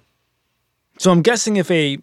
So 0.98 1.12
I'm 1.12 1.22
guessing 1.22 1.58
if 1.58 1.70
a 1.72 1.98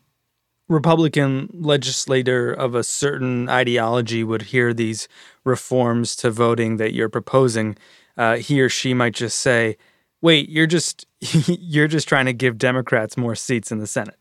Republican 0.71 1.51
legislator 1.53 2.53
of 2.53 2.77
a 2.77 2.85
certain 2.85 3.49
ideology 3.49 4.23
would 4.23 4.43
hear 4.43 4.73
these 4.73 5.09
reforms 5.45 6.15
to 6.15 6.31
voting 6.31 6.77
that 6.77 6.95
you're 6.95 7.09
proposing, 7.09 7.77
uh, 8.17 8.37
he 8.37 8.61
or 8.63 8.69
she 8.69 8.95
might 8.95 9.13
just 9.13 9.39
say, 9.41 9.77
"Wait, 10.23 10.49
you're 10.49 10.69
just 10.69 11.07
you're 11.21 11.89
just 11.89 12.09
trying 12.09 12.27
to 12.27 12.33
give 12.33 12.57
Democrats 12.57 13.17
more 13.17 13.35
seats 13.35 13.73
in 13.73 13.79
the 13.79 13.87
Senate." 13.87 14.17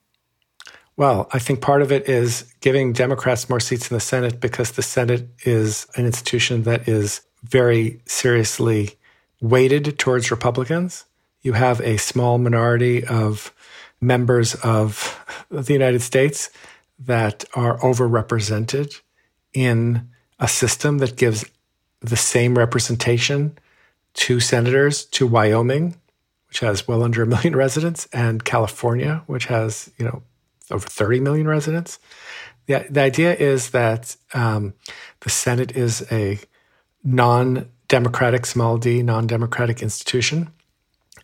Well, 0.98 1.30
I 1.32 1.40
think 1.40 1.62
part 1.62 1.84
of 1.84 1.92
it 1.92 2.10
is 2.10 2.52
giving 2.62 2.94
Democrats 2.94 3.48
more 3.48 3.60
seats 3.60 3.90
in 3.90 3.96
the 3.96 4.02
Senate 4.02 4.42
because 4.42 4.72
the 4.72 4.82
Senate 4.82 5.30
is 5.46 5.88
an 5.96 6.06
institution 6.06 6.64
that 6.64 6.90
is 6.90 7.22
very 7.44 8.02
seriously 8.06 8.98
weighted 9.40 10.00
towards 10.00 10.32
Republicans. 10.32 11.06
You 11.42 11.54
have 11.54 11.80
a 11.82 11.98
small 11.98 12.38
minority 12.38 13.06
of 13.06 13.54
members 14.02 14.56
of 14.56 15.26
the 15.50 15.74
United 15.74 16.02
States 16.02 16.50
that 17.00 17.46
are 17.54 17.78
overrepresented 17.80 19.00
in 19.54 20.10
a 20.40 20.48
system 20.48 21.00
that 21.00 21.16
gives 21.16 21.46
the 22.02 22.18
same 22.18 22.58
representation 22.58 23.58
to 24.14 24.40
senators 24.40 25.06
to 25.06 25.28
Wyoming, 25.28 25.96
which 26.48 26.60
has 26.60 26.88
well 26.88 27.04
under 27.04 27.24
a 27.24 27.28
million 27.28 27.56
residents, 27.66 28.08
and 28.14 28.44
California, 28.44 29.24
which 29.28 29.46
has, 29.46 29.92
you 29.98 30.06
know, 30.06 30.22
over 30.72 30.88
30 30.88 31.20
million 31.20 31.48
residents. 31.48 32.00
The, 32.68 32.86
the 32.90 33.02
idea 33.02 33.36
is 33.36 33.72
that 33.72 34.16
um, 34.34 34.74
the 35.22 35.30
Senate 35.30 35.76
is 35.76 36.06
a 36.12 36.40
non 37.04 37.70
democratic, 37.88 38.46
small 38.46 38.78
d, 38.78 39.02
non 39.02 39.28
democratic 39.28 39.82
institution. 39.82 40.52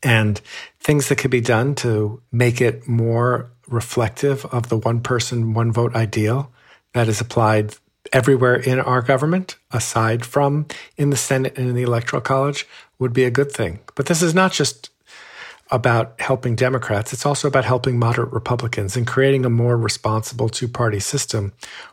And 0.05 0.39
things 0.79 1.09
that 1.09 1.17
could 1.17 1.31
be 1.31 1.41
done 1.41 1.73
to 1.75 2.21
make 2.31 2.61
it 2.61 2.87
more 2.87 3.51
reflective 3.67 4.45
of 4.45 4.69
the 4.69 4.77
one 4.77 5.01
person, 5.01 5.55
one 5.55 5.71
vote 5.71 5.95
ideal 5.95 6.51
that 6.93 7.09
is 7.09 7.19
applied 7.19 7.75
everywhere 8.13 8.55
in 8.55 8.79
our 8.79 9.01
government, 9.01 9.55
aside 9.71 10.23
from 10.23 10.67
in 10.95 11.09
the 11.09 11.17
Senate 11.17 11.57
and 11.57 11.69
in 11.69 11.75
the 11.75 11.81
Electoral 11.81 12.21
College, 12.21 12.67
would 12.99 13.13
be 13.13 13.23
a 13.23 13.31
good 13.31 13.51
thing. 13.51 13.79
But 13.95 14.05
this 14.05 14.21
is 14.21 14.35
not 14.35 14.51
just 14.53 14.91
about 15.71 16.21
helping 16.21 16.55
Democrats. 16.55 17.11
It's 17.11 17.25
also 17.25 17.47
about 17.47 17.65
helping 17.65 17.97
moderate 17.97 18.31
Republicans 18.31 18.95
and 18.95 19.07
creating 19.07 19.43
a 19.43 19.49
more 19.49 19.75
responsible 19.75 20.49
two 20.49 20.67
party 20.67 20.99
system 20.99 21.51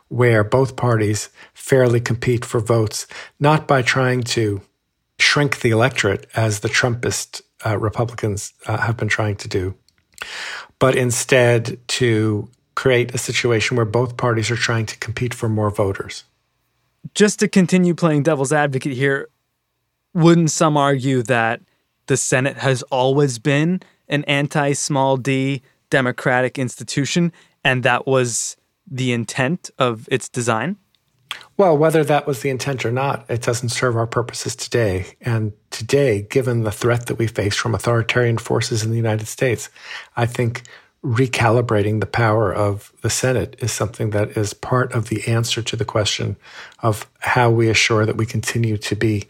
where 0.09 0.43
both 0.43 0.75
parties 0.75 1.29
fairly 1.55 1.99
compete 1.99 2.45
for 2.45 2.59
votes, 2.59 3.07
not 3.39 3.67
by 3.67 3.81
trying 3.81 4.21
to 4.21 4.61
shrink 5.17 5.61
the 5.61 5.71
electorate 5.71 6.27
as 6.35 6.59
the 6.59 6.69
Trumpist 6.69 7.41
uh, 7.65 7.77
Republicans 7.77 8.53
uh, 8.67 8.77
have 8.77 8.97
been 8.97 9.07
trying 9.07 9.35
to 9.37 9.47
do, 9.47 9.75
but 10.79 10.95
instead 10.95 11.79
to 11.87 12.49
create 12.75 13.13
a 13.13 13.17
situation 13.17 13.77
where 13.77 13.85
both 13.85 14.17
parties 14.17 14.49
are 14.49 14.55
trying 14.55 14.85
to 14.85 14.97
compete 14.97 15.33
for 15.33 15.47
more 15.47 15.69
voters. 15.69 16.23
Just 17.13 17.39
to 17.39 17.47
continue 17.47 17.93
playing 17.93 18.23
devil's 18.23 18.53
advocate 18.53 18.93
here, 18.93 19.29
wouldn't 20.13 20.51
some 20.51 20.77
argue 20.77 21.21
that? 21.23 21.61
the 22.07 22.17
Senate 22.17 22.57
has 22.57 22.81
always 22.83 23.39
been 23.39 23.81
an 24.07 24.23
anti 24.25 24.73
small 24.73 25.17
d 25.17 25.61
democratic 25.89 26.57
institution, 26.59 27.31
and 27.63 27.83
that 27.83 28.05
was 28.07 28.57
the 28.89 29.13
intent 29.13 29.69
of 29.77 30.07
its 30.11 30.27
design? 30.29 30.77
Well, 31.55 31.77
whether 31.77 32.03
that 32.03 32.25
was 32.25 32.41
the 32.41 32.49
intent 32.49 32.85
or 32.85 32.91
not, 32.91 33.25
it 33.29 33.41
doesn't 33.43 33.69
serve 33.69 33.95
our 33.95 34.07
purposes 34.07 34.55
today. 34.55 35.15
And 35.21 35.53
today, 35.69 36.23
given 36.23 36.63
the 36.63 36.71
threat 36.71 37.05
that 37.07 37.19
we 37.19 37.27
face 37.27 37.55
from 37.55 37.75
authoritarian 37.75 38.39
forces 38.39 38.83
in 38.83 38.89
the 38.89 38.97
United 38.97 39.27
States, 39.27 39.69
I 40.17 40.25
think 40.25 40.63
recalibrating 41.03 41.99
the 41.99 42.05
power 42.05 42.53
of 42.53 42.91
the 43.01 43.09
Senate 43.09 43.55
is 43.59 43.71
something 43.71 44.11
that 44.11 44.37
is 44.37 44.53
part 44.53 44.93
of 44.93 45.09
the 45.09 45.27
answer 45.27 45.61
to 45.61 45.75
the 45.75 45.85
question 45.85 46.37
of 46.79 47.09
how 47.19 47.51
we 47.51 47.69
assure 47.69 48.05
that 48.05 48.15
we 48.15 48.25
continue 48.25 48.77
to 48.77 48.95
be 48.95 49.27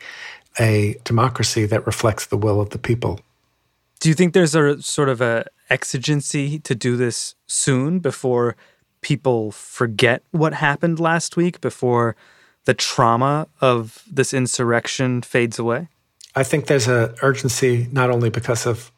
a 0.60 0.96
democracy 1.04 1.66
that 1.66 1.86
reflects 1.86 2.28
the 2.28 2.38
will 2.38 2.62
of 2.62 2.70
the 2.70 2.78
people. 2.78 3.20
Do 4.00 4.10
you 4.10 4.16
think 4.16 4.34
there's 4.34 4.54
a 4.54 4.82
sort 4.82 5.10
of 5.10 5.20
a 5.20 5.46
exigency 5.70 6.60
to 6.60 6.76
do 6.76 6.96
this 6.96 7.36
soon 7.48 8.00
before 8.00 8.56
people 9.04 9.52
forget 9.52 10.24
what 10.32 10.54
happened 10.54 11.00
last 11.00 11.38
week, 11.38 11.62
before 11.62 12.16
the 12.66 12.74
trauma 12.74 13.48
of 13.62 14.04
this 14.10 14.34
insurrection 14.34 15.22
fades 15.22 15.60
away? 15.60 15.90
I 16.36 16.44
think 16.44 16.66
there's 16.66 16.88
an 16.88 17.14
urgency 17.22 17.88
not 17.92 18.10
only 18.10 18.30
because 18.30 18.66
of 18.66 18.92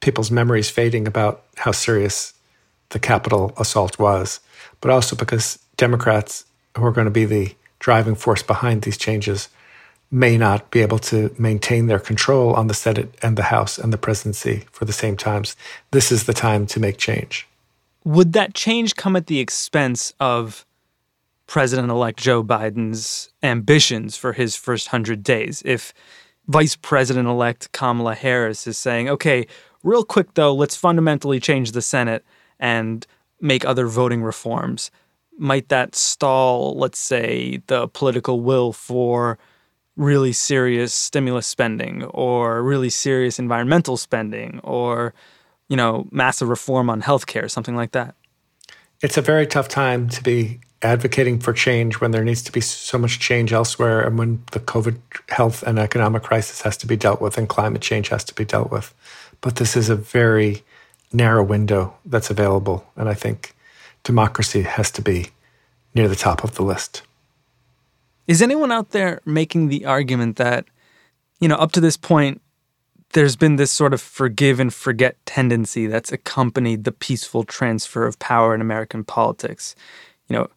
people's 0.00 0.30
memories 0.30 0.70
fading 0.70 1.06
about 1.06 1.44
how 1.56 1.72
serious 1.72 2.32
the 2.90 2.98
Capitol 2.98 3.52
assault 3.58 3.98
was, 3.98 4.40
but 4.80 4.90
also 4.90 5.14
because 5.14 5.58
Democrats, 5.76 6.44
who 6.76 6.84
are 6.84 6.92
going 6.92 7.04
to 7.04 7.10
be 7.10 7.24
the 7.24 7.54
driving 7.78 8.14
force 8.14 8.42
behind 8.42 8.82
these 8.82 8.96
changes, 8.96 9.48
may 10.10 10.36
not 10.36 10.70
be 10.70 10.80
able 10.80 10.98
to 10.98 11.34
maintain 11.38 11.86
their 11.86 11.98
control 11.98 12.54
on 12.54 12.66
the 12.66 12.74
Senate 12.74 13.14
and 13.22 13.36
the 13.36 13.44
House 13.44 13.78
and 13.78 13.92
the 13.92 13.98
presidency 13.98 14.64
for 14.72 14.84
the 14.84 14.92
same 14.92 15.16
times. 15.16 15.56
This 15.92 16.10
is 16.10 16.24
the 16.24 16.32
time 16.32 16.66
to 16.66 16.80
make 16.80 16.98
change. 16.98 17.46
Would 18.04 18.32
that 18.32 18.54
change 18.54 18.96
come 18.96 19.16
at 19.16 19.26
the 19.26 19.40
expense 19.40 20.14
of 20.20 20.64
President 21.46 21.90
elect 21.90 22.18
Joe 22.18 22.42
Biden's 22.42 23.30
ambitions 23.42 24.16
for 24.16 24.32
his 24.32 24.56
first 24.56 24.88
100 24.88 25.22
days? 25.22 25.62
If 25.64 25.92
Vice 26.46 26.76
President 26.76 27.28
elect 27.28 27.72
Kamala 27.72 28.14
Harris 28.14 28.66
is 28.66 28.78
saying, 28.78 29.08
okay, 29.08 29.46
Real 29.82 30.04
quick, 30.04 30.34
though, 30.34 30.54
let's 30.54 30.76
fundamentally 30.76 31.40
change 31.40 31.72
the 31.72 31.80
Senate 31.80 32.24
and 32.58 33.06
make 33.40 33.64
other 33.64 33.86
voting 33.86 34.22
reforms. 34.22 34.90
Might 35.38 35.70
that 35.70 35.94
stall, 35.94 36.76
let's 36.76 36.98
say, 36.98 37.62
the 37.66 37.88
political 37.88 38.42
will 38.42 38.74
for 38.74 39.38
really 39.96 40.32
serious 40.32 40.92
stimulus 40.92 41.46
spending 41.46 42.04
or 42.04 42.62
really 42.62 42.90
serious 42.90 43.38
environmental 43.38 43.96
spending 43.96 44.60
or, 44.62 45.14
you 45.70 45.76
know, 45.76 46.06
massive 46.10 46.48
reform 46.48 46.90
on 46.90 47.00
healthcare, 47.00 47.50
something 47.50 47.76
like 47.76 47.92
that? 47.92 48.14
It's 49.00 49.16
a 49.16 49.22
very 49.22 49.46
tough 49.46 49.68
time 49.68 50.10
to 50.10 50.22
be 50.22 50.60
advocating 50.82 51.38
for 51.38 51.52
change 51.52 52.00
when 52.00 52.10
there 52.10 52.24
needs 52.24 52.42
to 52.42 52.52
be 52.52 52.60
so 52.60 52.98
much 52.98 53.20
change 53.20 53.52
elsewhere 53.52 54.00
and 54.00 54.18
when 54.18 54.42
the 54.52 54.60
COVID 54.60 54.98
health 55.28 55.62
and 55.62 55.78
economic 55.78 56.24
crisis 56.24 56.62
has 56.62 56.76
to 56.78 56.86
be 56.86 56.96
dealt 56.96 57.20
with 57.20 57.38
and 57.38 57.48
climate 57.48 57.82
change 57.82 58.08
has 58.08 58.24
to 58.24 58.34
be 58.34 58.44
dealt 58.44 58.70
with. 58.70 58.92
But 59.40 59.56
this 59.56 59.76
is 59.76 59.88
a 59.88 59.96
very 59.96 60.64
narrow 61.12 61.42
window 61.42 61.94
that's 62.04 62.30
available. 62.30 62.84
And 62.96 63.08
I 63.08 63.14
think 63.14 63.54
democracy 64.02 64.62
has 64.62 64.90
to 64.92 65.02
be 65.02 65.28
near 65.94 66.08
the 66.08 66.16
top 66.16 66.42
of 66.42 66.56
the 66.56 66.62
list. 66.62 67.02
Is 68.26 68.42
anyone 68.42 68.72
out 68.72 68.90
there 68.90 69.20
making 69.24 69.68
the 69.68 69.86
argument 69.86 70.36
that, 70.36 70.64
you 71.38 71.48
know, 71.48 71.56
up 71.56 71.72
to 71.72 71.80
this 71.80 71.96
point, 71.96 72.40
there's 73.12 73.36
been 73.36 73.56
this 73.56 73.72
sort 73.72 73.92
of 73.92 74.00
forgive 74.00 74.60
and 74.60 74.72
forget 74.72 75.16
tendency 75.26 75.86
that's 75.86 76.12
accompanied 76.12 76.84
the 76.84 76.92
peaceful 76.92 77.44
transfer 77.44 78.06
of 78.06 78.18
power 78.18 78.54
in 78.54 78.60
American 78.60 79.04
politics? 79.04 79.74
You 80.28 80.36
know, 80.36 80.48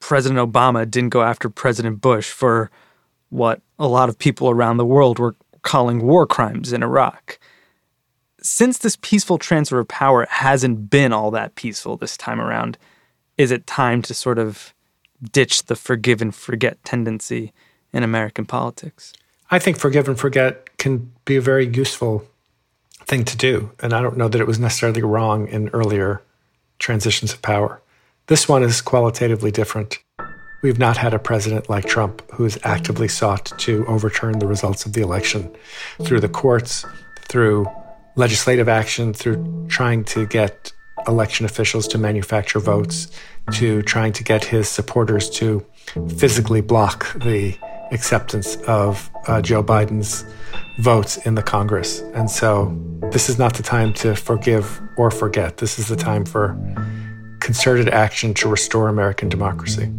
President 0.00 0.40
Obama 0.40 0.90
didn't 0.90 1.10
go 1.10 1.22
after 1.22 1.48
President 1.48 2.00
Bush 2.00 2.30
for 2.30 2.70
what 3.28 3.60
a 3.78 3.88
lot 3.88 4.08
of 4.08 4.18
people 4.18 4.50
around 4.50 4.76
the 4.76 4.86
world 4.86 5.18
were 5.18 5.36
calling 5.62 6.00
war 6.00 6.26
crimes 6.26 6.72
in 6.72 6.82
Iraq 6.82 7.38
since 8.42 8.78
this 8.78 8.96
peaceful 9.00 9.38
transfer 9.38 9.78
of 9.78 9.88
power 9.88 10.26
hasn't 10.28 10.90
been 10.90 11.12
all 11.12 11.30
that 11.30 11.54
peaceful 11.54 11.96
this 11.96 12.16
time 12.16 12.40
around, 12.40 12.76
is 13.38 13.50
it 13.50 13.66
time 13.66 14.02
to 14.02 14.14
sort 14.14 14.38
of 14.38 14.74
ditch 15.30 15.64
the 15.64 15.76
forgive 15.76 16.20
and 16.20 16.34
forget 16.34 16.84
tendency 16.84 17.52
in 17.92 18.02
American 18.02 18.44
politics? 18.44 19.12
I 19.52 19.58
think 19.58 19.76
forgive 19.76 20.08
and 20.08 20.18
forget 20.18 20.78
can 20.78 21.12
be 21.26 21.36
a 21.36 21.42
very 21.42 21.66
useful 21.66 22.26
thing 23.04 23.24
to 23.26 23.36
do. 23.36 23.70
And 23.80 23.92
I 23.92 24.00
don't 24.00 24.16
know 24.16 24.28
that 24.28 24.40
it 24.40 24.46
was 24.46 24.58
necessarily 24.58 25.02
wrong 25.02 25.46
in 25.46 25.68
earlier 25.68 26.22
transitions 26.78 27.34
of 27.34 27.42
power. 27.42 27.82
This 28.28 28.48
one 28.48 28.62
is 28.62 28.80
qualitatively 28.80 29.50
different. 29.50 29.98
We've 30.62 30.78
not 30.78 30.96
had 30.96 31.12
a 31.12 31.18
president 31.18 31.68
like 31.68 31.84
Trump 31.84 32.22
who 32.32 32.44
has 32.44 32.58
actively 32.64 33.08
sought 33.08 33.52
to 33.58 33.84
overturn 33.86 34.38
the 34.38 34.46
results 34.46 34.86
of 34.86 34.94
the 34.94 35.02
election 35.02 35.54
through 36.02 36.20
the 36.20 36.30
courts, 36.30 36.86
through 37.28 37.66
legislative 38.16 38.68
action 38.68 39.12
through 39.12 39.66
trying 39.68 40.04
to 40.04 40.26
get 40.26 40.72
election 41.06 41.44
officials 41.44 41.88
to 41.88 41.98
manufacture 41.98 42.58
votes, 42.58 43.10
to 43.52 43.82
trying 43.82 44.12
to 44.14 44.24
get 44.24 44.44
his 44.44 44.68
supporters 44.68 45.28
to 45.28 45.64
physically 46.16 46.60
block 46.60 47.12
the 47.14 47.56
acceptance 47.92 48.56
of 48.66 49.10
uh, 49.28 49.40
Joe 49.40 49.62
Biden's 49.62 50.24
votes 50.78 51.18
in 51.18 51.34
the 51.34 51.42
Congress. 51.42 52.00
And 52.14 52.30
so 52.30 52.76
this 53.12 53.28
is 53.28 53.38
not 53.38 53.54
the 53.54 53.62
time 53.62 53.92
to 53.94 54.16
forgive 54.16 54.80
or 54.96 55.10
forget. 55.10 55.58
This 55.58 55.78
is 55.78 55.88
the 55.88 55.96
time 55.96 56.24
for 56.24 56.58
concerted 57.40 57.88
action 57.88 58.34
to 58.34 58.48
restore 58.48 58.88
American 58.88 59.28
democracy. 59.28 59.92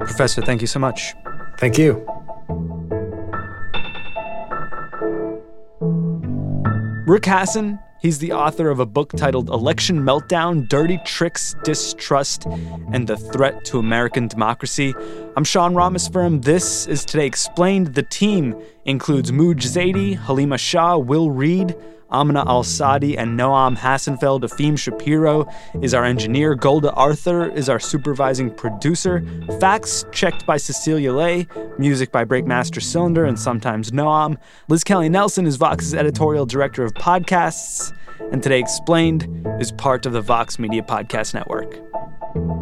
Professor, 0.00 0.42
thank 0.42 0.60
you 0.60 0.66
so 0.66 0.78
much. 0.78 1.14
Thank 1.58 1.78
you. 1.78 2.06
Rick 7.06 7.24
Hasen, 7.24 7.78
he's 8.02 8.18
the 8.18 8.32
author 8.32 8.68
of 8.68 8.80
a 8.80 8.84
book 8.84 9.12
titled 9.16 9.48
Election 9.48 10.00
Meltdown 10.00 10.68
Dirty 10.68 10.98
Tricks, 11.06 11.54
Distrust, 11.62 12.44
and 12.92 13.06
the 13.06 13.16
Threat 13.16 13.64
to 13.66 13.78
American 13.78 14.26
Democracy. 14.28 14.92
I'm 15.36 15.44
Sean 15.44 15.72
Rameswaram. 15.72 16.44
This 16.44 16.86
is 16.88 17.04
Today 17.04 17.26
Explained. 17.26 17.94
The 17.94 18.02
team 18.02 18.60
includes 18.84 19.30
Mooj 19.30 19.62
Zadie, 19.62 20.16
Halima 20.16 20.58
Shah, 20.58 20.96
Will 20.98 21.30
Reed, 21.30 21.76
Amina 22.12 22.44
Al 22.46 22.62
Sadi, 22.62 23.16
and 23.16 23.38
Noam 23.38 23.76
Hassenfeld. 23.76 24.42
Efim 24.42 24.78
Shapiro 24.78 25.48
is 25.80 25.94
our 25.94 26.04
engineer. 26.04 26.54
Golda 26.54 26.92
Arthur 26.92 27.50
is 27.50 27.68
our 27.68 27.80
supervising 27.80 28.50
producer. 28.50 29.24
Facts 29.60 30.04
checked 30.12 30.46
by 30.46 30.56
Cecilia 30.56 31.12
Lei. 31.12 31.46
Music 31.78 32.12
by 32.12 32.24
Breakmaster 32.24 32.82
Cylinder 32.82 33.24
and 33.24 33.38
sometimes 33.38 33.90
Noam. 33.90 34.36
Liz 34.68 34.84
Kelly 34.84 35.08
Nelson 35.08 35.46
is 35.46 35.56
Vox's 35.56 35.94
editorial 35.94 36.46
director 36.46 36.84
of 36.84 36.92
podcasts. 36.94 37.92
And 38.30 38.42
Today 38.42 38.60
Explained 38.60 39.46
is 39.60 39.72
part 39.72 40.06
of 40.06 40.12
the 40.12 40.20
Vox 40.20 40.58
Media 40.58 40.82
Podcast 40.82 41.34
Network. 41.34 42.61